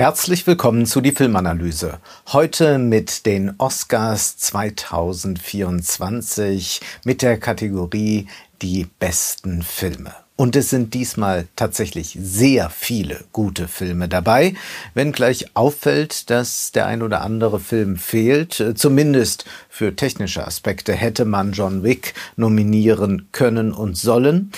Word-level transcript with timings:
Herzlich 0.00 0.46
willkommen 0.46 0.86
zu 0.86 1.02
die 1.02 1.12
Filmanalyse. 1.12 1.98
Heute 2.28 2.78
mit 2.78 3.26
den 3.26 3.52
Oscars 3.58 4.38
2024 4.38 6.80
mit 7.04 7.20
der 7.20 7.38
Kategorie 7.38 8.26
Die 8.62 8.86
besten 8.98 9.60
Filme. 9.60 10.14
Und 10.36 10.56
es 10.56 10.70
sind 10.70 10.94
diesmal 10.94 11.48
tatsächlich 11.54 12.16
sehr 12.18 12.70
viele 12.70 13.24
gute 13.30 13.68
Filme 13.68 14.08
dabei, 14.08 14.54
wenngleich 14.94 15.54
auffällt, 15.54 16.30
dass 16.30 16.72
der 16.72 16.86
ein 16.86 17.02
oder 17.02 17.20
andere 17.20 17.60
Film 17.60 17.98
fehlt. 17.98 18.72
Zumindest 18.76 19.44
für 19.68 19.96
technische 19.96 20.46
Aspekte 20.46 20.94
hätte 20.94 21.26
man 21.26 21.52
John 21.52 21.82
Wick 21.82 22.14
nominieren 22.36 23.28
können 23.32 23.74
und 23.74 23.98
sollen. 23.98 24.50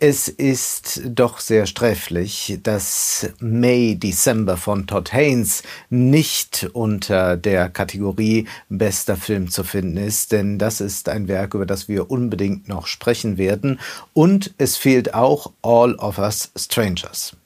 Es 0.00 0.28
ist 0.28 1.02
doch 1.04 1.38
sehr 1.38 1.66
sträflich, 1.66 2.58
dass 2.62 3.30
May 3.38 3.94
December 3.94 4.56
von 4.56 4.86
Todd 4.88 5.12
Haynes 5.12 5.62
nicht 5.88 6.68
unter 6.72 7.36
der 7.36 7.68
Kategorie 7.68 8.48
bester 8.68 9.16
Film 9.16 9.48
zu 9.50 9.62
finden 9.62 9.96
ist, 9.96 10.32
denn 10.32 10.58
das 10.58 10.80
ist 10.80 11.08
ein 11.08 11.28
Werk, 11.28 11.54
über 11.54 11.66
das 11.66 11.88
wir 11.88 12.10
unbedingt 12.10 12.68
noch 12.68 12.88
sprechen 12.88 13.38
werden. 13.38 13.78
Und 14.12 14.52
es 14.58 14.76
fehlt 14.76 15.14
auch 15.14 15.52
All 15.62 15.94
of 15.94 16.18
Us 16.18 16.50
Strangers. 16.56 17.36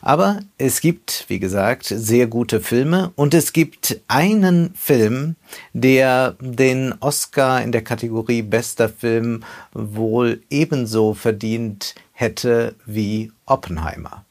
Aber 0.00 0.40
es 0.58 0.80
gibt, 0.80 1.24
wie 1.28 1.38
gesagt, 1.38 1.86
sehr 1.86 2.26
gute 2.26 2.60
Filme 2.60 3.12
und 3.16 3.34
es 3.34 3.52
gibt 3.52 4.00
einen 4.08 4.74
Film, 4.74 5.36
der 5.72 6.36
den 6.40 6.94
Oscar 7.00 7.62
in 7.62 7.72
der 7.72 7.82
Kategorie 7.82 8.42
bester 8.42 8.88
Film 8.88 9.44
wohl 9.72 10.42
ebenso 10.50 11.14
verdient 11.14 11.94
hätte 12.12 12.74
wie 12.86 13.32
Oppenheimer. 13.46 14.24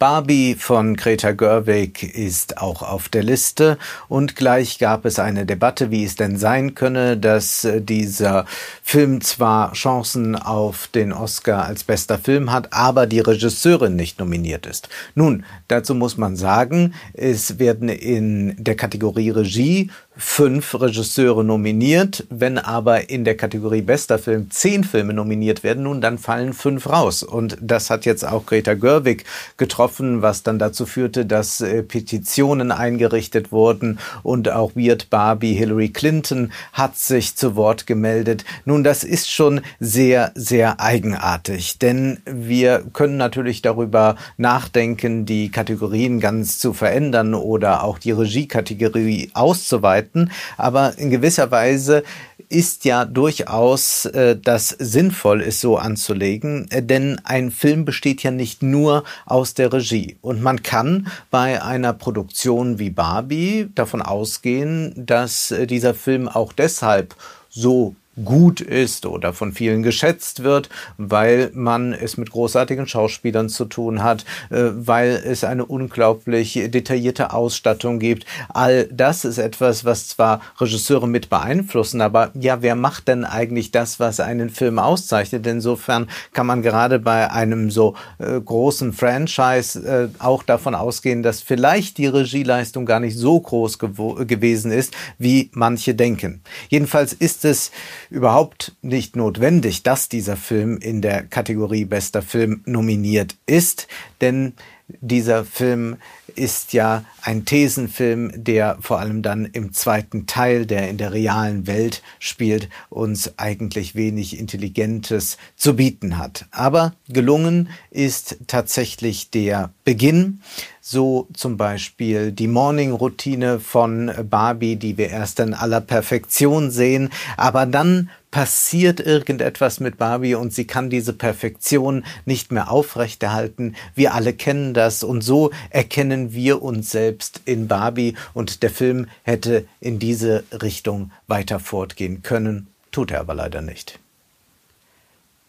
Barbie 0.00 0.54
von 0.54 0.96
Greta 0.96 1.32
Gerwig 1.32 2.02
ist 2.02 2.56
auch 2.56 2.80
auf 2.80 3.10
der 3.10 3.22
Liste 3.22 3.76
und 4.08 4.34
gleich 4.34 4.78
gab 4.78 5.04
es 5.04 5.18
eine 5.18 5.44
Debatte, 5.44 5.90
wie 5.90 6.04
es 6.04 6.16
denn 6.16 6.38
sein 6.38 6.74
könne, 6.74 7.18
dass 7.18 7.66
äh, 7.66 7.82
dieser 7.82 8.46
Film 8.82 9.20
zwar 9.20 9.74
Chancen 9.74 10.36
auf 10.36 10.88
den 10.88 11.12
Oscar 11.12 11.66
als 11.66 11.84
bester 11.84 12.16
Film 12.16 12.50
hat, 12.50 12.72
aber 12.72 13.06
die 13.06 13.20
Regisseurin 13.20 13.94
nicht 13.94 14.18
nominiert 14.18 14.64
ist. 14.64 14.88
Nun, 15.14 15.44
dazu 15.68 15.94
muss 15.94 16.16
man 16.16 16.34
sagen, 16.34 16.94
es 17.12 17.58
werden 17.58 17.90
in 17.90 18.56
der 18.56 18.76
Kategorie 18.76 19.28
Regie 19.28 19.90
fünf 20.16 20.74
Regisseure 20.80 21.44
nominiert. 21.44 22.26
Wenn 22.30 22.58
aber 22.58 23.10
in 23.10 23.24
der 23.24 23.36
Kategorie 23.36 23.80
bester 23.80 24.18
Film 24.18 24.50
zehn 24.50 24.82
Filme 24.82 25.14
nominiert 25.14 25.62
werden, 25.62 25.84
nun 25.84 26.00
dann 26.00 26.18
fallen 26.18 26.52
fünf 26.52 26.88
raus. 26.88 27.22
Und 27.22 27.56
das 27.60 27.90
hat 27.90 28.04
jetzt 28.04 28.26
auch 28.26 28.44
Greta 28.44 28.74
Gerwig 28.74 29.24
getroffen, 29.56 30.20
was 30.20 30.42
dann 30.42 30.58
dazu 30.58 30.84
führte, 30.84 31.26
dass 31.26 31.60
äh, 31.60 31.82
Petitionen 31.82 32.72
eingerichtet 32.72 33.52
wurden 33.52 33.98
und 34.22 34.50
auch 34.50 34.72
Weird 34.74 35.10
Barbie 35.10 35.54
Hillary 35.54 35.90
Clinton 35.90 36.52
hat 36.72 36.98
sich 36.98 37.36
zu 37.36 37.54
Wort 37.54 37.86
gemeldet. 37.86 38.44
Nun, 38.64 38.82
das 38.82 39.04
ist 39.04 39.30
schon 39.30 39.60
sehr, 39.78 40.32
sehr 40.34 40.80
eigenartig, 40.80 41.78
denn 41.78 42.18
wir 42.24 42.84
können 42.92 43.16
natürlich 43.16 43.62
darüber 43.62 44.16
nachdenken, 44.36 45.24
die 45.24 45.50
Kategorien 45.50 46.20
ganz 46.20 46.58
zu 46.58 46.72
verändern 46.72 47.34
oder 47.34 47.84
auch 47.84 47.98
die 47.98 48.12
Regiekategorie 48.12 49.30
auszuweiten 49.34 49.99
hätten. 50.00 50.30
Aber 50.56 50.98
in 50.98 51.10
gewisser 51.10 51.50
Weise 51.50 52.02
ist 52.48 52.84
ja 52.84 53.04
durchaus 53.04 54.06
äh, 54.06 54.36
das 54.36 54.70
sinnvoll 54.78 55.40
ist, 55.40 55.60
so 55.60 55.76
anzulegen, 55.76 56.66
äh, 56.70 56.82
denn 56.82 57.20
ein 57.24 57.50
Film 57.50 57.84
besteht 57.84 58.22
ja 58.22 58.32
nicht 58.32 58.62
nur 58.62 59.04
aus 59.24 59.54
der 59.54 59.72
Regie. 59.72 60.16
Und 60.20 60.42
man 60.42 60.62
kann 60.62 61.06
bei 61.30 61.62
einer 61.62 61.92
Produktion 61.92 62.78
wie 62.78 62.90
Barbie 62.90 63.68
davon 63.74 64.02
ausgehen, 64.02 64.92
dass 64.96 65.52
äh, 65.52 65.66
dieser 65.66 65.94
Film 65.94 66.28
auch 66.28 66.52
deshalb 66.52 67.14
so 67.50 67.94
gut 68.24 68.60
ist 68.60 69.06
oder 69.06 69.32
von 69.32 69.52
vielen 69.52 69.82
geschätzt 69.82 70.42
wird, 70.42 70.68
weil 70.98 71.50
man 71.54 71.92
es 71.92 72.16
mit 72.16 72.30
großartigen 72.30 72.86
Schauspielern 72.86 73.48
zu 73.48 73.64
tun 73.64 74.02
hat, 74.02 74.24
äh, 74.50 74.70
weil 74.74 75.22
es 75.24 75.44
eine 75.44 75.64
unglaublich 75.64 76.54
detaillierte 76.54 77.32
Ausstattung 77.32 77.98
gibt. 77.98 78.26
All 78.48 78.86
das 78.86 79.24
ist 79.24 79.38
etwas, 79.38 79.84
was 79.84 80.08
zwar 80.08 80.40
Regisseure 80.58 81.06
mit 81.06 81.30
beeinflussen, 81.30 82.00
aber 82.00 82.30
ja, 82.34 82.62
wer 82.62 82.74
macht 82.74 83.08
denn 83.08 83.24
eigentlich 83.24 83.70
das, 83.70 84.00
was 84.00 84.20
einen 84.20 84.50
Film 84.50 84.78
auszeichnet? 84.78 85.46
Insofern 85.46 86.08
kann 86.32 86.46
man 86.46 86.62
gerade 86.62 86.98
bei 86.98 87.30
einem 87.30 87.70
so 87.70 87.94
äh, 88.18 88.40
großen 88.40 88.92
Franchise 88.92 89.80
äh, 89.86 90.08
auch 90.22 90.42
davon 90.42 90.74
ausgehen, 90.74 91.22
dass 91.22 91.42
vielleicht 91.42 91.98
die 91.98 92.06
Regieleistung 92.06 92.86
gar 92.86 93.00
nicht 93.00 93.16
so 93.16 93.38
groß 93.38 93.78
gewesen 93.78 94.72
ist, 94.72 94.94
wie 95.18 95.50
manche 95.54 95.94
denken. 95.94 96.42
Jedenfalls 96.68 97.12
ist 97.12 97.44
es 97.44 97.70
überhaupt 98.10 98.72
nicht 98.82 99.16
notwendig, 99.16 99.82
dass 99.82 100.08
dieser 100.08 100.36
Film 100.36 100.78
in 100.78 101.00
der 101.00 101.22
Kategorie 101.22 101.84
bester 101.84 102.22
Film 102.22 102.62
nominiert 102.66 103.36
ist, 103.46 103.86
denn 104.20 104.52
dieser 105.00 105.44
Film 105.44 105.96
ist 106.34 106.72
ja 106.72 107.04
ein 107.22 107.44
Thesenfilm, 107.44 108.32
der 108.34 108.78
vor 108.80 108.98
allem 108.98 109.22
dann 109.22 109.44
im 109.46 109.72
zweiten 109.72 110.26
Teil, 110.26 110.66
der 110.66 110.88
in 110.88 110.96
der 110.96 111.12
realen 111.12 111.66
Welt 111.66 112.02
spielt, 112.18 112.68
uns 112.88 113.38
eigentlich 113.38 113.94
wenig 113.94 114.38
Intelligentes 114.38 115.38
zu 115.56 115.76
bieten 115.76 116.18
hat. 116.18 116.46
Aber 116.50 116.94
gelungen 117.08 117.68
ist 117.90 118.38
tatsächlich 118.46 119.30
der 119.30 119.72
Beginn. 119.84 120.40
So 120.82 121.28
zum 121.34 121.58
Beispiel 121.58 122.32
die 122.32 122.48
Morning-Routine 122.48 123.60
von 123.60 124.10
Barbie, 124.28 124.76
die 124.76 124.96
wir 124.96 125.10
erst 125.10 125.38
in 125.38 125.52
aller 125.52 125.82
Perfektion 125.82 126.70
sehen, 126.70 127.10
aber 127.36 127.66
dann 127.66 128.08
passiert 128.30 129.00
irgendetwas 129.00 129.80
mit 129.80 129.98
Barbie 129.98 130.34
und 130.34 130.54
sie 130.54 130.66
kann 130.66 130.88
diese 130.88 131.12
Perfektion 131.12 132.04
nicht 132.24 132.52
mehr 132.52 132.70
aufrechterhalten. 132.70 133.74
Wir 133.94 134.14
alle 134.14 134.32
kennen 134.32 134.72
das 134.72 135.02
und 135.02 135.20
so 135.20 135.50
erkennen 135.68 136.32
wir 136.32 136.62
uns 136.62 136.90
selbst 136.90 137.42
in 137.44 137.68
Barbie 137.68 138.14
und 138.32 138.62
der 138.62 138.70
Film 138.70 139.06
hätte 139.22 139.66
in 139.80 139.98
diese 139.98 140.44
Richtung 140.62 141.10
weiter 141.26 141.60
fortgehen 141.60 142.22
können, 142.22 142.68
tut 142.92 143.10
er 143.10 143.20
aber 143.20 143.34
leider 143.34 143.60
nicht. 143.60 143.98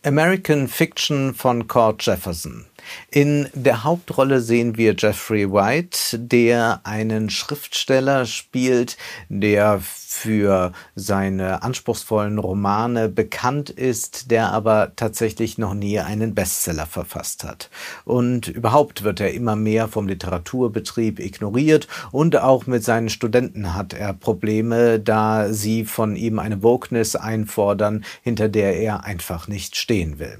American 0.03 0.67
Fiction 0.67 1.35
von 1.35 1.67
Cord 1.67 2.03
Jefferson. 2.03 2.65
In 3.09 3.47
der 3.53 3.83
Hauptrolle 3.83 4.41
sehen 4.41 4.77
wir 4.77 4.95
Jeffrey 4.97 5.51
White, 5.51 6.19
der 6.19 6.81
einen 6.83 7.29
Schriftsteller 7.29 8.25
spielt, 8.25 8.97
der 9.29 9.81
für 10.11 10.73
seine 10.95 11.63
anspruchsvollen 11.63 12.37
Romane 12.37 13.07
bekannt 13.09 13.69
ist, 13.69 14.29
der 14.29 14.51
aber 14.51 14.91
tatsächlich 14.95 15.57
noch 15.57 15.73
nie 15.73 15.99
einen 15.99 16.35
Bestseller 16.35 16.85
verfasst 16.85 17.43
hat. 17.43 17.69
Und 18.03 18.47
überhaupt 18.47 19.03
wird 19.03 19.21
er 19.21 19.33
immer 19.33 19.55
mehr 19.55 19.87
vom 19.87 20.07
Literaturbetrieb 20.07 21.19
ignoriert 21.19 21.87
und 22.11 22.35
auch 22.35 22.67
mit 22.67 22.83
seinen 22.83 23.09
Studenten 23.09 23.73
hat 23.73 23.93
er 23.93 24.13
Probleme, 24.13 24.99
da 24.99 25.53
sie 25.53 25.85
von 25.85 26.15
ihm 26.15 26.39
eine 26.39 26.61
Wokeness 26.61 27.15
einfordern, 27.15 28.03
hinter 28.21 28.49
der 28.49 28.77
er 28.77 29.05
einfach 29.05 29.47
nicht 29.47 29.77
stehen 29.77 30.19
will. 30.19 30.39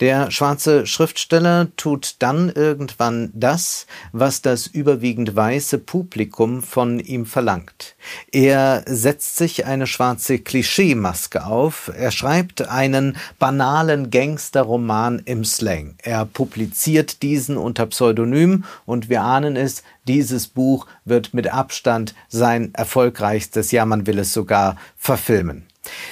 Der 0.00 0.30
schwarze 0.30 0.86
Schriftsteller 0.86 1.68
tut 1.76 2.16
dann 2.20 2.50
irgendwann 2.50 3.30
das, 3.34 3.86
was 4.12 4.42
das 4.42 4.66
überwiegend 4.66 5.34
weiße 5.34 5.78
Publikum 5.78 6.62
von 6.62 7.00
ihm 7.00 7.26
verlangt. 7.26 7.96
Er 8.32 8.84
setzt 8.86 9.36
sich 9.36 9.66
eine 9.66 9.86
schwarze 9.86 10.38
Klischeemaske 10.38 11.44
auf, 11.44 11.90
er 11.96 12.10
schreibt 12.10 12.68
einen 12.68 13.16
banalen 13.38 14.10
Gangsterroman 14.10 15.22
im 15.24 15.44
Slang. 15.44 15.96
Er 16.02 16.24
publiziert 16.24 17.22
diesen 17.22 17.56
unter 17.56 17.86
Pseudonym 17.86 18.64
und 18.86 19.08
wir 19.08 19.22
ahnen 19.22 19.56
es, 19.56 19.82
dieses 20.06 20.46
Buch 20.46 20.86
wird 21.04 21.34
mit 21.34 21.52
Abstand 21.52 22.14
sein 22.28 22.72
erfolgreichstes, 22.74 23.70
ja 23.72 23.84
man 23.84 24.06
will 24.06 24.18
es 24.18 24.32
sogar 24.32 24.76
verfilmen. 24.96 25.66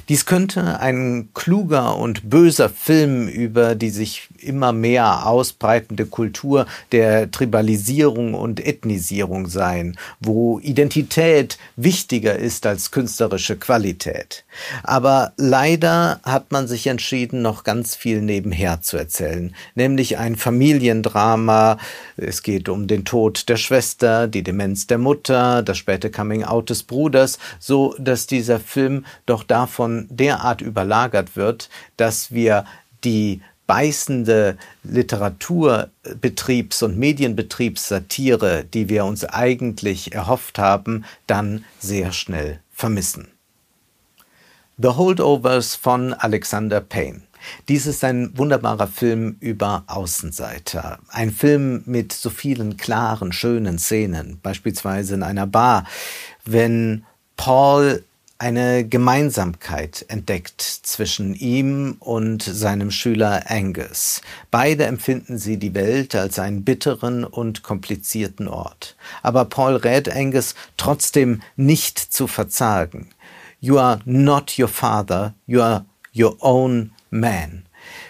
Dies 0.08 0.24
könnte 0.24 0.80
ein 0.80 1.30
kluger 1.34 1.96
und 1.96 2.30
böser 2.30 2.68
Film 2.68 3.28
über 3.28 3.74
die 3.74 3.90
sich 3.90 4.28
immer 4.38 4.72
mehr 4.72 5.26
ausbreitende 5.26 6.06
Kultur 6.06 6.66
der 6.92 7.30
Tribalisierung 7.30 8.34
und 8.34 8.64
Ethnisierung 8.64 9.48
sein, 9.48 9.96
wo 10.20 10.60
Identität 10.60 11.58
wichtiger 11.74 12.36
ist 12.36 12.66
als 12.66 12.90
künstlerische 12.90 13.56
Qualität. 13.56 14.44
Aber 14.82 15.32
leider 15.36 16.20
hat 16.22 16.52
man 16.52 16.68
sich 16.68 16.86
entschieden, 16.86 17.42
noch 17.42 17.64
ganz 17.64 17.96
viel 17.96 18.22
nebenher 18.22 18.82
zu 18.82 18.96
erzählen, 18.96 19.54
nämlich 19.74 20.18
ein 20.18 20.36
Familiendrama. 20.36 21.78
Es 22.16 22.42
geht 22.42 22.68
um 22.68 22.86
den 22.86 23.04
Tod 23.04 23.48
der 23.48 23.56
Schwester, 23.56 24.28
die 24.28 24.42
Demenz 24.42 24.86
der 24.86 24.98
Mutter, 24.98 25.62
das 25.62 25.78
späte 25.78 26.10
Coming-out 26.10 26.70
des 26.70 26.84
Bruders, 26.84 27.38
so 27.58 27.94
dass 27.98 28.26
dieser 28.26 28.60
Film 28.60 29.04
doch 29.26 29.42
davon 29.66 30.06
derart 30.10 30.60
überlagert 30.60 31.34
wird, 31.36 31.68
dass 31.96 32.30
wir 32.30 32.64
die 33.02 33.42
beißende 33.66 34.56
Literaturbetriebs- 34.88 36.84
und 36.84 36.96
Medienbetriebssatire, 36.96 38.64
die 38.64 38.88
wir 38.88 39.04
uns 39.04 39.24
eigentlich 39.24 40.14
erhofft 40.14 40.60
haben, 40.60 41.04
dann 41.26 41.64
sehr 41.80 42.12
schnell 42.12 42.60
vermissen. 42.72 43.26
The 44.78 44.90
Holdovers 44.90 45.74
von 45.74 46.14
Alexander 46.14 46.80
Payne. 46.80 47.22
Dies 47.68 47.86
ist 47.86 48.04
ein 48.04 48.36
wunderbarer 48.36 48.86
Film 48.86 49.36
über 49.40 49.84
Außenseiter. 49.88 50.98
Ein 51.08 51.30
Film 51.32 51.82
mit 51.86 52.12
so 52.12 52.30
vielen 52.30 52.76
klaren, 52.76 53.32
schönen 53.32 53.78
Szenen, 53.78 54.38
beispielsweise 54.42 55.14
in 55.14 55.22
einer 55.22 55.46
Bar, 55.46 55.86
wenn 56.44 57.04
Paul 57.36 58.04
eine 58.38 58.86
Gemeinsamkeit 58.86 60.04
entdeckt 60.08 60.60
zwischen 60.60 61.34
ihm 61.34 61.96
und 62.00 62.42
seinem 62.42 62.90
Schüler 62.90 63.44
Angus. 63.46 64.20
Beide 64.50 64.84
empfinden 64.84 65.38
sie 65.38 65.58
die 65.58 65.74
Welt 65.74 66.14
als 66.14 66.38
einen 66.38 66.64
bitteren 66.64 67.24
und 67.24 67.62
komplizierten 67.62 68.48
Ort. 68.48 68.96
Aber 69.22 69.46
Paul 69.46 69.76
rät 69.76 70.08
Angus 70.14 70.54
trotzdem 70.76 71.42
nicht 71.56 71.98
zu 71.98 72.26
verzagen. 72.26 73.08
You 73.60 73.78
are 73.78 74.00
not 74.04 74.58
your 74.58 74.68
father, 74.68 75.34
you 75.46 75.62
are 75.62 75.86
your 76.14 76.36
own 76.40 76.92
man. 77.10 77.65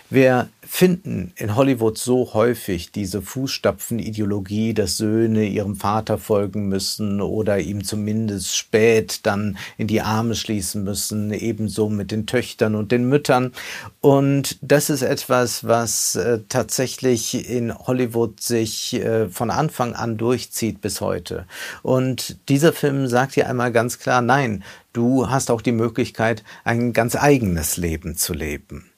Wir 0.09 0.49
finden 0.63 1.33
in 1.35 1.57
Hollywood 1.57 1.99
so 1.99 2.33
häufig 2.33 2.93
diese 2.93 3.23
Fußstapfenideologie, 3.23 4.73
dass 4.73 4.99
Söhne 4.99 5.47
ihrem 5.47 5.75
Vater 5.75 6.17
folgen 6.17 6.69
müssen 6.69 7.21
oder 7.21 7.59
ihm 7.59 7.83
zumindest 7.83 8.57
spät 8.57 9.27
dann 9.27 9.59
in 9.79 9.89
die 9.89 10.03
Arme 10.03 10.37
schließen 10.37 10.85
müssen, 10.85 11.33
ebenso 11.33 11.89
mit 11.89 12.13
den 12.13 12.27
Töchtern 12.27 12.77
und 12.77 12.93
den 12.93 13.09
Müttern. 13.09 13.53
Und 14.01 14.59
das 14.63 14.91
ist 14.91 15.03
etwas, 15.03 15.65
was 15.65 16.15
äh, 16.15 16.39
tatsächlich 16.49 17.51
in 17.51 17.77
Hollywood 17.77 18.41
sich 18.41 18.95
äh, 18.95 19.29
von 19.29 19.51
Anfang 19.51 19.95
an 19.95 20.19
durchzieht 20.19 20.81
bis 20.81 21.01
heute. 21.01 21.47
Und 21.83 22.37
dieser 22.49 22.73
Film 22.73 23.09
sagt 23.09 23.35
hier 23.35 23.49
einmal 23.49 23.73
ganz 23.73 23.99
klar, 23.99 24.23
nein, 24.23 24.63
du 24.93 25.29
hast 25.29 25.51
auch 25.51 25.63
die 25.63 25.73
Möglichkeit, 25.73 26.45
ein 26.63 26.93
ganz 26.93 27.17
eigenes 27.17 27.77
Leben 27.77 28.17
zu 28.17 28.33
leben. 28.33 28.91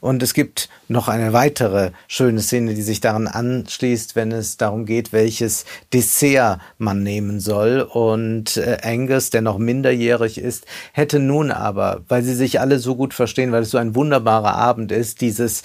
Und 0.00 0.22
es 0.22 0.34
gibt 0.34 0.68
noch 0.88 1.08
eine 1.08 1.32
weitere 1.32 1.90
schöne 2.08 2.40
Szene, 2.40 2.74
die 2.74 2.82
sich 2.82 3.00
daran 3.00 3.26
anschließt, 3.26 4.16
wenn 4.16 4.32
es 4.32 4.56
darum 4.56 4.86
geht, 4.86 5.12
welches 5.12 5.64
Dessert 5.92 6.60
man 6.78 7.02
nehmen 7.02 7.40
soll. 7.40 7.80
Und 7.80 8.56
äh, 8.56 8.78
Angus, 8.82 9.30
der 9.30 9.42
noch 9.42 9.58
minderjährig 9.58 10.38
ist, 10.38 10.66
hätte 10.92 11.18
nun 11.18 11.50
aber, 11.50 12.02
weil 12.08 12.22
sie 12.22 12.34
sich 12.34 12.60
alle 12.60 12.78
so 12.78 12.96
gut 12.96 13.14
verstehen, 13.14 13.52
weil 13.52 13.62
es 13.62 13.70
so 13.70 13.78
ein 13.78 13.94
wunderbarer 13.94 14.54
Abend 14.54 14.92
ist, 14.92 15.20
dieses 15.20 15.62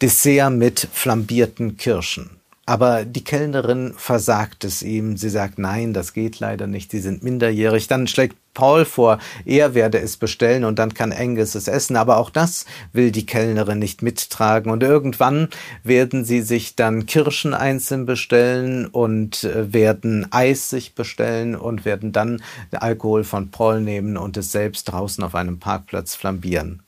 Dessert 0.00 0.52
mit 0.52 0.88
flambierten 0.92 1.76
Kirschen. 1.76 2.40
Aber 2.70 3.04
die 3.04 3.24
Kellnerin 3.24 3.94
versagt 3.96 4.62
es 4.62 4.84
ihm. 4.84 5.16
Sie 5.16 5.28
sagt, 5.28 5.58
nein, 5.58 5.92
das 5.92 6.12
geht 6.12 6.38
leider 6.38 6.68
nicht, 6.68 6.92
sie 6.92 7.00
sind 7.00 7.24
minderjährig. 7.24 7.88
Dann 7.88 8.06
schlägt 8.06 8.36
Paul 8.54 8.84
vor, 8.84 9.18
er 9.44 9.74
werde 9.74 9.98
es 9.98 10.16
bestellen 10.16 10.64
und 10.64 10.78
dann 10.78 10.94
kann 10.94 11.12
Angus 11.12 11.54
es 11.54 11.68
essen. 11.68 11.96
Aber 11.96 12.16
auch 12.16 12.30
das 12.30 12.66
will 12.92 13.10
die 13.10 13.26
Kellnerin 13.26 13.78
nicht 13.78 14.02
mittragen. 14.02 14.70
Und 14.70 14.82
irgendwann 14.82 15.48
werden 15.82 16.24
sie 16.24 16.42
sich 16.42 16.76
dann 16.76 17.06
Kirschen 17.06 17.54
einzeln 17.54 18.06
bestellen 18.06 18.86
und 18.86 19.44
äh, 19.44 19.72
werden 19.72 20.26
Eis 20.32 20.70
sich 20.70 20.94
bestellen 20.94 21.54
und 21.54 21.84
werden 21.84 22.12
dann 22.12 22.42
Alkohol 22.72 23.24
von 23.24 23.50
Paul 23.50 23.80
nehmen 23.80 24.16
und 24.16 24.36
es 24.36 24.52
selbst 24.52 24.84
draußen 24.84 25.22
auf 25.22 25.34
einem 25.34 25.58
Parkplatz 25.58 26.14
flambieren. 26.14 26.82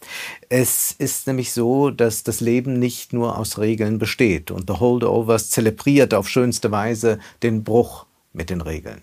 Es 0.49 0.93
ist 0.93 1.27
nämlich 1.27 1.53
so, 1.53 1.91
dass 1.91 2.25
das 2.25 2.41
Leben 2.41 2.79
nicht 2.79 3.13
nur 3.13 3.39
aus 3.39 3.59
Regeln 3.59 3.99
besteht 3.99 4.51
und 4.51 4.69
The 4.69 4.81
Holdovers 4.81 5.51
zelebriert 5.51 6.15
auf 6.15 6.29
schönste 6.29 6.71
Weise 6.71 7.19
den 7.43 7.65
Bruch 7.65 8.07
mit 8.33 8.51
den 8.51 8.61
Regeln. 8.61 9.03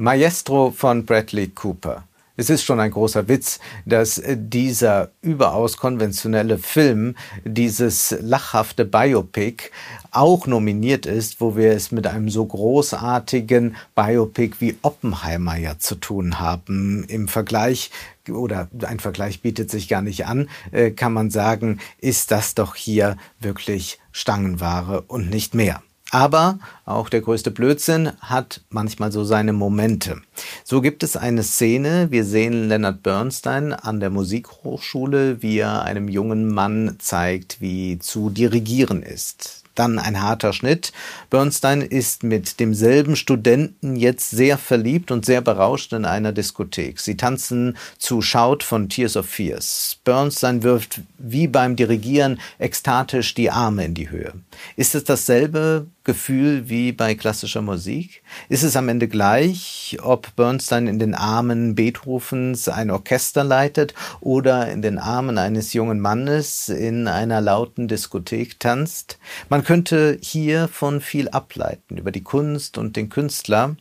Maestro 0.00 0.70
von 0.70 1.04
Bradley 1.04 1.48
Cooper. 1.48 2.04
Es 2.36 2.50
ist 2.50 2.62
schon 2.62 2.78
ein 2.78 2.92
großer 2.92 3.26
Witz, 3.26 3.58
dass 3.84 4.22
dieser 4.24 5.10
überaus 5.22 5.76
konventionelle 5.76 6.58
Film, 6.58 7.16
dieses 7.44 8.14
lachhafte 8.20 8.84
Biopic, 8.84 9.72
auch 10.12 10.46
nominiert 10.46 11.04
ist, 11.04 11.40
wo 11.40 11.56
wir 11.56 11.72
es 11.72 11.90
mit 11.90 12.06
einem 12.06 12.30
so 12.30 12.46
großartigen 12.46 13.74
Biopic 13.96 14.60
wie 14.60 14.76
Oppenheimer 14.82 15.56
ja 15.56 15.80
zu 15.80 15.96
tun 15.96 16.38
haben. 16.38 17.02
Im 17.08 17.26
Vergleich 17.26 17.90
oder 18.30 18.68
ein 18.86 19.00
Vergleich 19.00 19.42
bietet 19.42 19.68
sich 19.68 19.88
gar 19.88 20.02
nicht 20.02 20.26
an, 20.26 20.48
äh, 20.70 20.92
kann 20.92 21.12
man 21.12 21.30
sagen, 21.30 21.80
ist 21.98 22.30
das 22.30 22.54
doch 22.54 22.76
hier 22.76 23.16
wirklich 23.40 23.98
Stangenware 24.12 25.02
und 25.08 25.28
nicht 25.28 25.56
mehr. 25.56 25.82
Aber 26.10 26.58
auch 26.86 27.10
der 27.10 27.20
größte 27.20 27.50
Blödsinn 27.50 28.12
hat 28.20 28.62
manchmal 28.70 29.12
so 29.12 29.24
seine 29.24 29.52
Momente. 29.52 30.22
So 30.64 30.80
gibt 30.80 31.02
es 31.02 31.16
eine 31.16 31.42
Szene, 31.42 32.10
wir 32.10 32.24
sehen 32.24 32.68
Leonard 32.68 33.02
Bernstein 33.02 33.74
an 33.74 34.00
der 34.00 34.08
Musikhochschule, 34.08 35.42
wie 35.42 35.58
er 35.58 35.82
einem 35.82 36.08
jungen 36.08 36.48
Mann 36.48 36.96
zeigt, 36.98 37.60
wie 37.60 37.98
zu 37.98 38.30
dirigieren 38.30 39.02
ist. 39.02 39.64
Dann 39.74 40.00
ein 40.00 40.20
harter 40.20 40.52
Schnitt. 40.52 40.92
Bernstein 41.30 41.82
ist 41.82 42.24
mit 42.24 42.58
demselben 42.58 43.14
Studenten 43.14 43.94
jetzt 43.94 44.30
sehr 44.30 44.58
verliebt 44.58 45.12
und 45.12 45.24
sehr 45.24 45.40
berauscht 45.40 45.92
in 45.92 46.04
einer 46.04 46.32
Diskothek. 46.32 46.98
Sie 46.98 47.16
tanzen 47.16 47.76
zu 47.96 48.20
Shout 48.20 48.64
von 48.64 48.88
Tears 48.88 49.16
of 49.16 49.26
Fears. 49.26 49.98
Bernstein 50.02 50.64
wirft 50.64 51.02
wie 51.18 51.46
beim 51.46 51.76
Dirigieren 51.76 52.40
ekstatisch 52.58 53.34
die 53.34 53.52
Arme 53.52 53.84
in 53.84 53.94
die 53.94 54.10
Höhe. 54.10 54.32
Ist 54.74 54.96
es 54.96 55.04
dasselbe 55.04 55.86
Gefühl 56.08 56.70
wie 56.70 56.92
bei 56.92 57.14
klassischer 57.14 57.60
Musik? 57.60 58.22
Ist 58.48 58.62
es 58.62 58.76
am 58.76 58.88
Ende 58.88 59.08
gleich, 59.08 59.98
ob 60.02 60.34
Bernstein 60.36 60.86
in 60.86 60.98
den 60.98 61.14
Armen 61.14 61.74
Beethovens 61.74 62.66
ein 62.70 62.90
Orchester 62.90 63.44
leitet 63.44 63.92
oder 64.20 64.70
in 64.70 64.80
den 64.80 64.96
Armen 64.96 65.36
eines 65.36 65.74
jungen 65.74 66.00
Mannes 66.00 66.70
in 66.70 67.08
einer 67.08 67.42
lauten 67.42 67.88
Diskothek 67.88 68.58
tanzt? 68.58 69.18
Man 69.50 69.64
könnte 69.64 70.16
hier 70.22 70.68
von 70.68 71.02
viel 71.02 71.28
ableiten 71.28 71.98
über 71.98 72.10
die 72.10 72.24
Kunst 72.24 72.78
und 72.78 72.96
den 72.96 73.10
Künstler. 73.10 73.76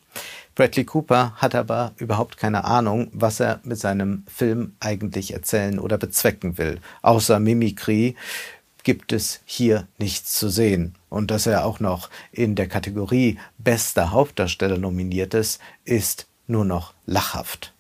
Bradley 0.54 0.84
Cooper 0.84 1.34
hat 1.38 1.56
aber 1.56 1.94
überhaupt 1.98 2.38
keine 2.38 2.66
Ahnung, 2.66 3.10
was 3.14 3.40
er 3.40 3.62
mit 3.64 3.78
seinem 3.78 4.26
Film 4.28 4.74
eigentlich 4.82 5.32
erzählen 5.32 5.80
oder 5.80 5.98
bezwecken 5.98 6.58
will, 6.58 6.80
außer 7.04 7.40
Mimikrie 7.40 8.16
gibt 8.88 9.12
es 9.12 9.42
hier 9.44 9.86
nichts 9.98 10.36
zu 10.36 10.48
sehen. 10.48 10.96
Und 11.10 11.30
dass 11.30 11.46
er 11.46 11.66
auch 11.66 11.82
noch 11.82 12.10
in 12.32 12.56
der 12.56 12.70
Kategorie 12.70 13.38
bester 13.58 14.12
Hauptdarsteller 14.12 14.78
nominiert 14.78 15.34
ist, 15.34 15.60
ist 15.84 16.26
nur 16.48 16.64
noch 16.64 16.94
lachhaft. 17.06 17.74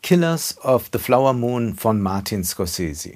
Killers 0.00 0.56
of 0.62 0.90
the 0.92 1.00
Flower 1.00 1.32
Moon 1.32 1.74
von 1.74 2.00
Martin 2.00 2.44
Scorsese. 2.44 3.14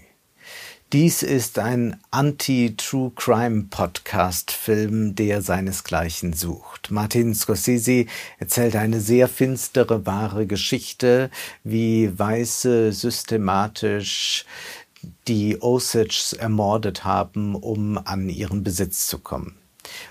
Dies 0.93 1.23
ist 1.23 1.61
ein 1.61 2.01
Anti-True 2.11 3.13
Crime 3.15 3.67
Podcast 3.71 4.51
Film, 4.51 5.15
der 5.15 5.43
seinesgleichen 5.43 6.33
sucht. 6.33 6.91
Martin 6.91 7.37
Scorsese 7.37 8.07
erzählt 8.39 8.75
eine 8.75 9.01
sehr 9.01 9.29
finstere, 9.29 10.07
wahre 10.07 10.47
Geschichte, 10.47 11.31
wie 11.63 12.19
Weiße 12.19 12.93
systematisch 12.93 14.45
die 15.29 15.61
Osages 15.61 16.33
ermordet 16.33 17.05
haben, 17.05 17.55
um 17.55 17.99
an 17.99 18.29
ihren 18.29 18.63
Besitz 18.63 19.07
zu 19.07 19.19
kommen. 19.19 19.57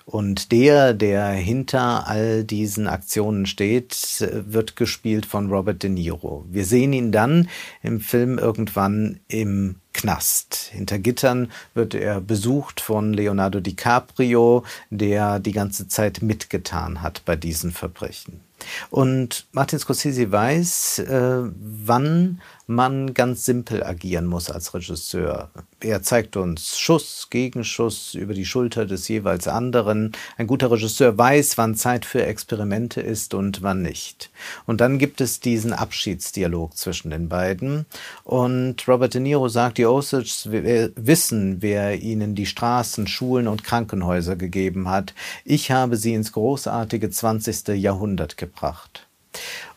Und 0.06 0.52
der, 0.52 0.94
der 0.94 1.30
hinter 1.32 2.08
all 2.08 2.44
diesen 2.44 2.88
Aktionen 2.88 3.46
steht, 3.46 4.26
wird 4.48 4.76
gespielt 4.76 5.26
von 5.26 5.52
Robert 5.52 5.84
De 5.84 5.90
Niro. 5.90 6.46
Wir 6.50 6.66
sehen 6.66 6.94
ihn 6.94 7.12
dann 7.12 7.50
im 7.82 8.00
Film 8.00 8.38
irgendwann 8.38 9.20
im 9.28 9.76
Knast. 9.94 10.70
Hinter 10.72 11.00
Gittern 11.00 11.52
wird 11.74 11.94
er 11.94 12.22
besucht 12.22 12.82
von 12.82 13.14
Leonardo 13.14 13.60
DiCaprio, 13.60 14.64
der 14.90 15.40
die 15.40 15.54
ganze 15.54 15.88
Zeit 15.88 16.22
mitgetan 16.22 17.02
hat 17.02 17.24
bei 17.26 17.36
diesen 17.36 17.72
Verbrechen. 17.72 18.45
Und 18.90 19.48
Martin 19.52 19.80
Scorsese 19.80 20.32
weiß, 20.32 21.00
äh, 21.00 21.44
wann 21.44 22.42
man 22.68 23.14
ganz 23.14 23.46
simpel 23.46 23.84
agieren 23.84 24.26
muss 24.26 24.50
als 24.50 24.74
Regisseur. 24.74 25.52
Er 25.80 26.02
zeigt 26.02 26.36
uns 26.36 26.80
Schuss, 26.80 27.28
Gegenschuss 27.30 28.16
über 28.16 28.34
die 28.34 28.46
Schulter 28.46 28.86
des 28.86 29.08
jeweils 29.08 29.48
anderen. 29.48 30.14
Ein 30.38 30.48
guter 30.48 30.72
Regisseur 30.72 31.16
weiß, 31.16 31.60
wann 31.60 31.76
Zeit 31.76 32.06
für 32.06 32.26
Experimente 32.26 33.02
ist 33.02 33.36
und 33.36 33.62
wann 33.62 33.84
nicht. 33.84 34.32
Und 34.66 34.82
dann 34.82 34.98
gibt 34.98 35.22
es 35.22 35.40
diesen 35.40 35.74
Abschiedsdialog 35.74 36.76
zwischen 36.76 37.12
den 37.12 37.30
beiden. 37.30 37.86
Und 38.24 38.88
Robert 38.88 39.14
De 39.14 39.22
Niro 39.22 39.48
sagt, 39.48 39.78
die 39.78 39.86
Osages 39.86 40.50
wissen, 40.50 41.62
wer 41.62 42.02
ihnen 42.02 42.34
die 42.34 42.48
Straßen, 42.48 43.06
Schulen 43.06 43.48
und 43.48 43.64
Krankenhäuser 43.64 44.36
gegeben 44.36 44.90
hat. 44.90 45.14
Ich 45.44 45.70
habe 45.70 45.98
sie 45.98 46.16
ins 46.16 46.32
großartige 46.32 47.12
20. 47.12 47.68
Jahrhundert 47.76 48.38
gebracht. 48.46 49.08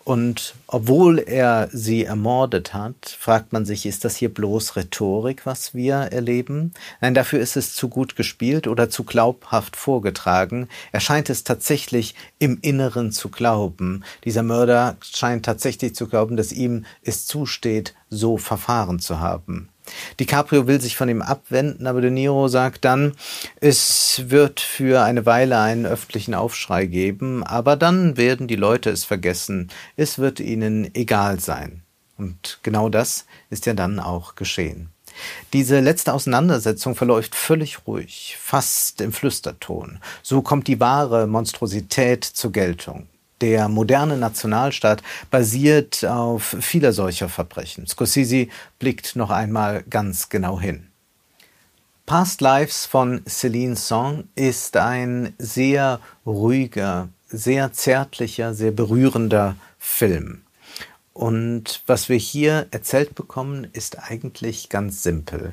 Und 0.09 0.55
obwohl 0.69 1.19
er 1.19 1.69
sie 1.71 2.05
ermordet 2.07 2.73
hat, 2.73 3.15
fragt 3.19 3.53
man 3.53 3.67
sich, 3.67 3.85
ist 3.85 4.07
das 4.07 4.17
hier 4.17 4.33
bloß 4.33 4.77
Rhetorik, 4.77 5.45
was 5.45 5.75
wir 5.75 5.97
erleben? 5.97 6.73
Nein, 7.03 7.13
dafür 7.13 7.41
ist 7.41 7.59
es 7.59 7.75
zu 7.75 7.91
gut 7.91 8.17
gespielt 8.17 8.67
oder 8.69 8.89
zu 8.89 9.05
glaubhaft 9.05 9.77
vorgetragen. 9.77 10.69
Er 10.93 11.01
scheint 11.01 11.29
es 11.29 11.45
tatsächlich 11.45 12.15
im 12.39 12.59
Inneren 12.63 13.13
zu 13.13 13.29
glauben. 13.29 14.03
Dieser 14.25 14.43
Mörder 14.43 14.97
scheint 15.03 15.45
tatsächlich 15.45 15.95
zu 15.95 16.07
glauben, 16.07 16.39
dass 16.39 16.53
ihm 16.53 16.87
es 17.03 17.27
zusteht, 17.27 17.95
so 18.09 18.39
verfahren 18.39 19.01
zu 19.01 19.21
haben. 19.21 19.69
DiCaprio 20.21 20.67
will 20.67 20.81
sich 20.81 20.97
von 20.97 21.09
ihm 21.09 21.23
abwenden, 21.23 21.87
aber 21.87 22.01
De 22.01 22.11
Niro 22.11 22.49
sagt 22.49 22.85
dann, 22.85 23.13
es 23.61 24.23
wird 24.27 24.61
für 24.61 25.03
eine 25.03 25.27
Weile 25.27 25.59
einen 25.59 25.87
öffentlichen 25.87 26.35
Aufschrei 26.35 26.87
geben, 26.87 27.43
aber 27.43 27.77
dann 27.77 28.17
werden 28.17 28.49
die 28.49 28.57
Leute 28.57 28.91
es 28.91 29.05
vergessen, 29.05 29.71
es 29.97 30.19
wird 30.19 30.41
ihnen 30.41 30.95
egal 30.95 31.41
sein. 31.41 31.83
Und 32.17 32.59
genau 32.63 32.89
das 32.89 33.27
ist 33.51 33.67
ja 33.67 33.75
dann 33.75 34.01
auch 34.01 34.35
geschehen. 34.35 34.91
Diese 35.53 35.81
letzte 35.81 36.13
Auseinandersetzung 36.13 36.95
verläuft 36.95 37.35
völlig 37.35 37.87
ruhig, 37.87 38.37
fast 38.41 39.01
im 39.01 39.13
Flüsterton. 39.13 40.01
So 40.23 40.43
kommt 40.43 40.69
die 40.69 40.81
wahre 40.81 41.27
Monstrosität 41.27 42.25
zur 42.25 42.53
Geltung. 42.53 43.09
Der 43.41 43.69
moderne 43.69 44.17
Nationalstaat 44.17 45.03
basiert 45.31 46.05
auf 46.05 46.57
vieler 46.61 46.93
solcher 46.93 47.29
Verbrechen. 47.29 47.87
Scorsese 47.87 48.49
blickt 48.79 49.15
noch 49.17 49.31
einmal 49.31 49.85
ganz 49.89 50.29
genau 50.29 50.61
hin. 50.61 50.89
Past 52.07 52.41
Lives 52.41 52.87
von 52.87 53.23
Celine 53.29 53.77
Song 53.77 54.25
ist 54.35 54.77
ein 54.77 55.35
sehr 55.39 56.01
ruhiger, 56.25 57.11
sehr 57.29 57.73
zärtlicher, 57.73 58.55
sehr 58.55 58.71
berührender 58.71 59.57
Film. 59.79 60.43
Und 61.13 61.83
was 61.87 62.09
wir 62.09 62.17
hier 62.17 62.67
erzählt 62.71 63.15
bekommen, 63.15 63.67
ist 63.73 63.99
eigentlich 63.99 64.69
ganz 64.69 65.03
simpel. 65.03 65.53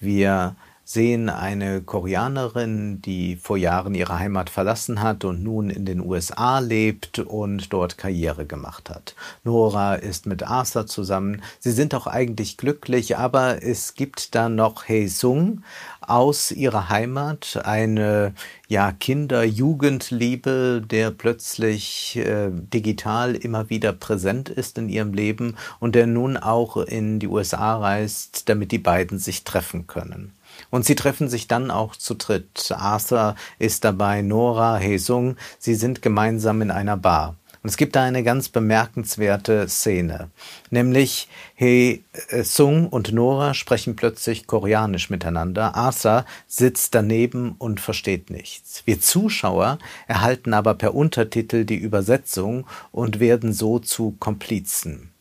Wir 0.00 0.56
sehen 0.84 1.28
eine 1.28 1.80
Koreanerin, 1.80 3.00
die 3.00 3.36
vor 3.36 3.56
Jahren 3.56 3.94
ihre 3.94 4.18
Heimat 4.18 4.50
verlassen 4.50 5.00
hat 5.00 5.24
und 5.24 5.42
nun 5.42 5.70
in 5.70 5.84
den 5.84 6.00
USA 6.00 6.58
lebt 6.58 7.20
und 7.20 7.72
dort 7.72 7.98
Karriere 7.98 8.46
gemacht 8.46 8.90
hat. 8.90 9.14
Nora 9.44 9.94
ist 9.94 10.26
mit 10.26 10.42
Arthur 10.42 10.86
zusammen. 10.86 11.42
Sie 11.60 11.70
sind 11.70 11.94
auch 11.94 12.06
eigentlich 12.06 12.56
glücklich, 12.56 13.16
aber 13.16 13.62
es 13.62 13.94
gibt 13.94 14.34
da 14.34 14.48
noch 14.48 14.88
Hei 14.88 15.06
Sung 15.06 15.62
aus 16.00 16.50
ihrer 16.50 16.88
Heimat, 16.88 17.60
eine 17.64 18.34
ja 18.68 18.90
Kinder-Jugendliebe, 18.90 20.82
der 20.84 21.10
plötzlich 21.10 22.16
äh, 22.16 22.50
digital 22.50 23.34
immer 23.34 23.70
wieder 23.70 23.92
präsent 23.92 24.48
ist 24.48 24.78
in 24.78 24.88
ihrem 24.88 25.12
Leben 25.12 25.56
und 25.78 25.94
der 25.94 26.06
nun 26.06 26.36
auch 26.36 26.76
in 26.76 27.18
die 27.18 27.28
USA 27.28 27.76
reist, 27.78 28.48
damit 28.48 28.72
die 28.72 28.78
beiden 28.78 29.18
sich 29.18 29.44
treffen 29.44 29.86
können. 29.86 30.32
Und 30.70 30.84
sie 30.84 30.94
treffen 30.94 31.28
sich 31.28 31.48
dann 31.48 31.70
auch 31.70 31.96
zu 31.96 32.14
dritt. 32.14 32.72
Arthur 32.76 33.36
ist 33.58 33.84
dabei, 33.84 34.22
Nora, 34.22 34.76
Hesung, 34.76 35.36
sie 35.58 35.74
sind 35.74 36.02
gemeinsam 36.02 36.62
in 36.62 36.70
einer 36.70 36.96
Bar. 36.96 37.36
Und 37.62 37.68
es 37.68 37.76
gibt 37.76 37.94
da 37.94 38.02
eine 38.02 38.24
ganz 38.24 38.48
bemerkenswerte 38.48 39.68
Szene, 39.68 40.30
nämlich 40.70 41.28
He 41.54 42.02
Sung 42.42 42.88
und 42.88 43.12
Nora 43.12 43.54
sprechen 43.54 43.94
plötzlich 43.94 44.48
koreanisch 44.48 45.10
miteinander. 45.10 45.76
Arthur 45.76 46.24
sitzt 46.48 46.92
daneben 46.96 47.54
und 47.58 47.80
versteht 47.80 48.30
nichts. 48.30 48.82
Wir 48.84 49.00
Zuschauer 49.00 49.78
erhalten 50.08 50.54
aber 50.54 50.74
per 50.74 50.94
Untertitel 50.94 51.64
die 51.64 51.76
Übersetzung 51.76 52.66
und 52.90 53.20
werden 53.20 53.52
so 53.52 53.78
zu 53.78 54.16
Komplizen. 54.18 55.12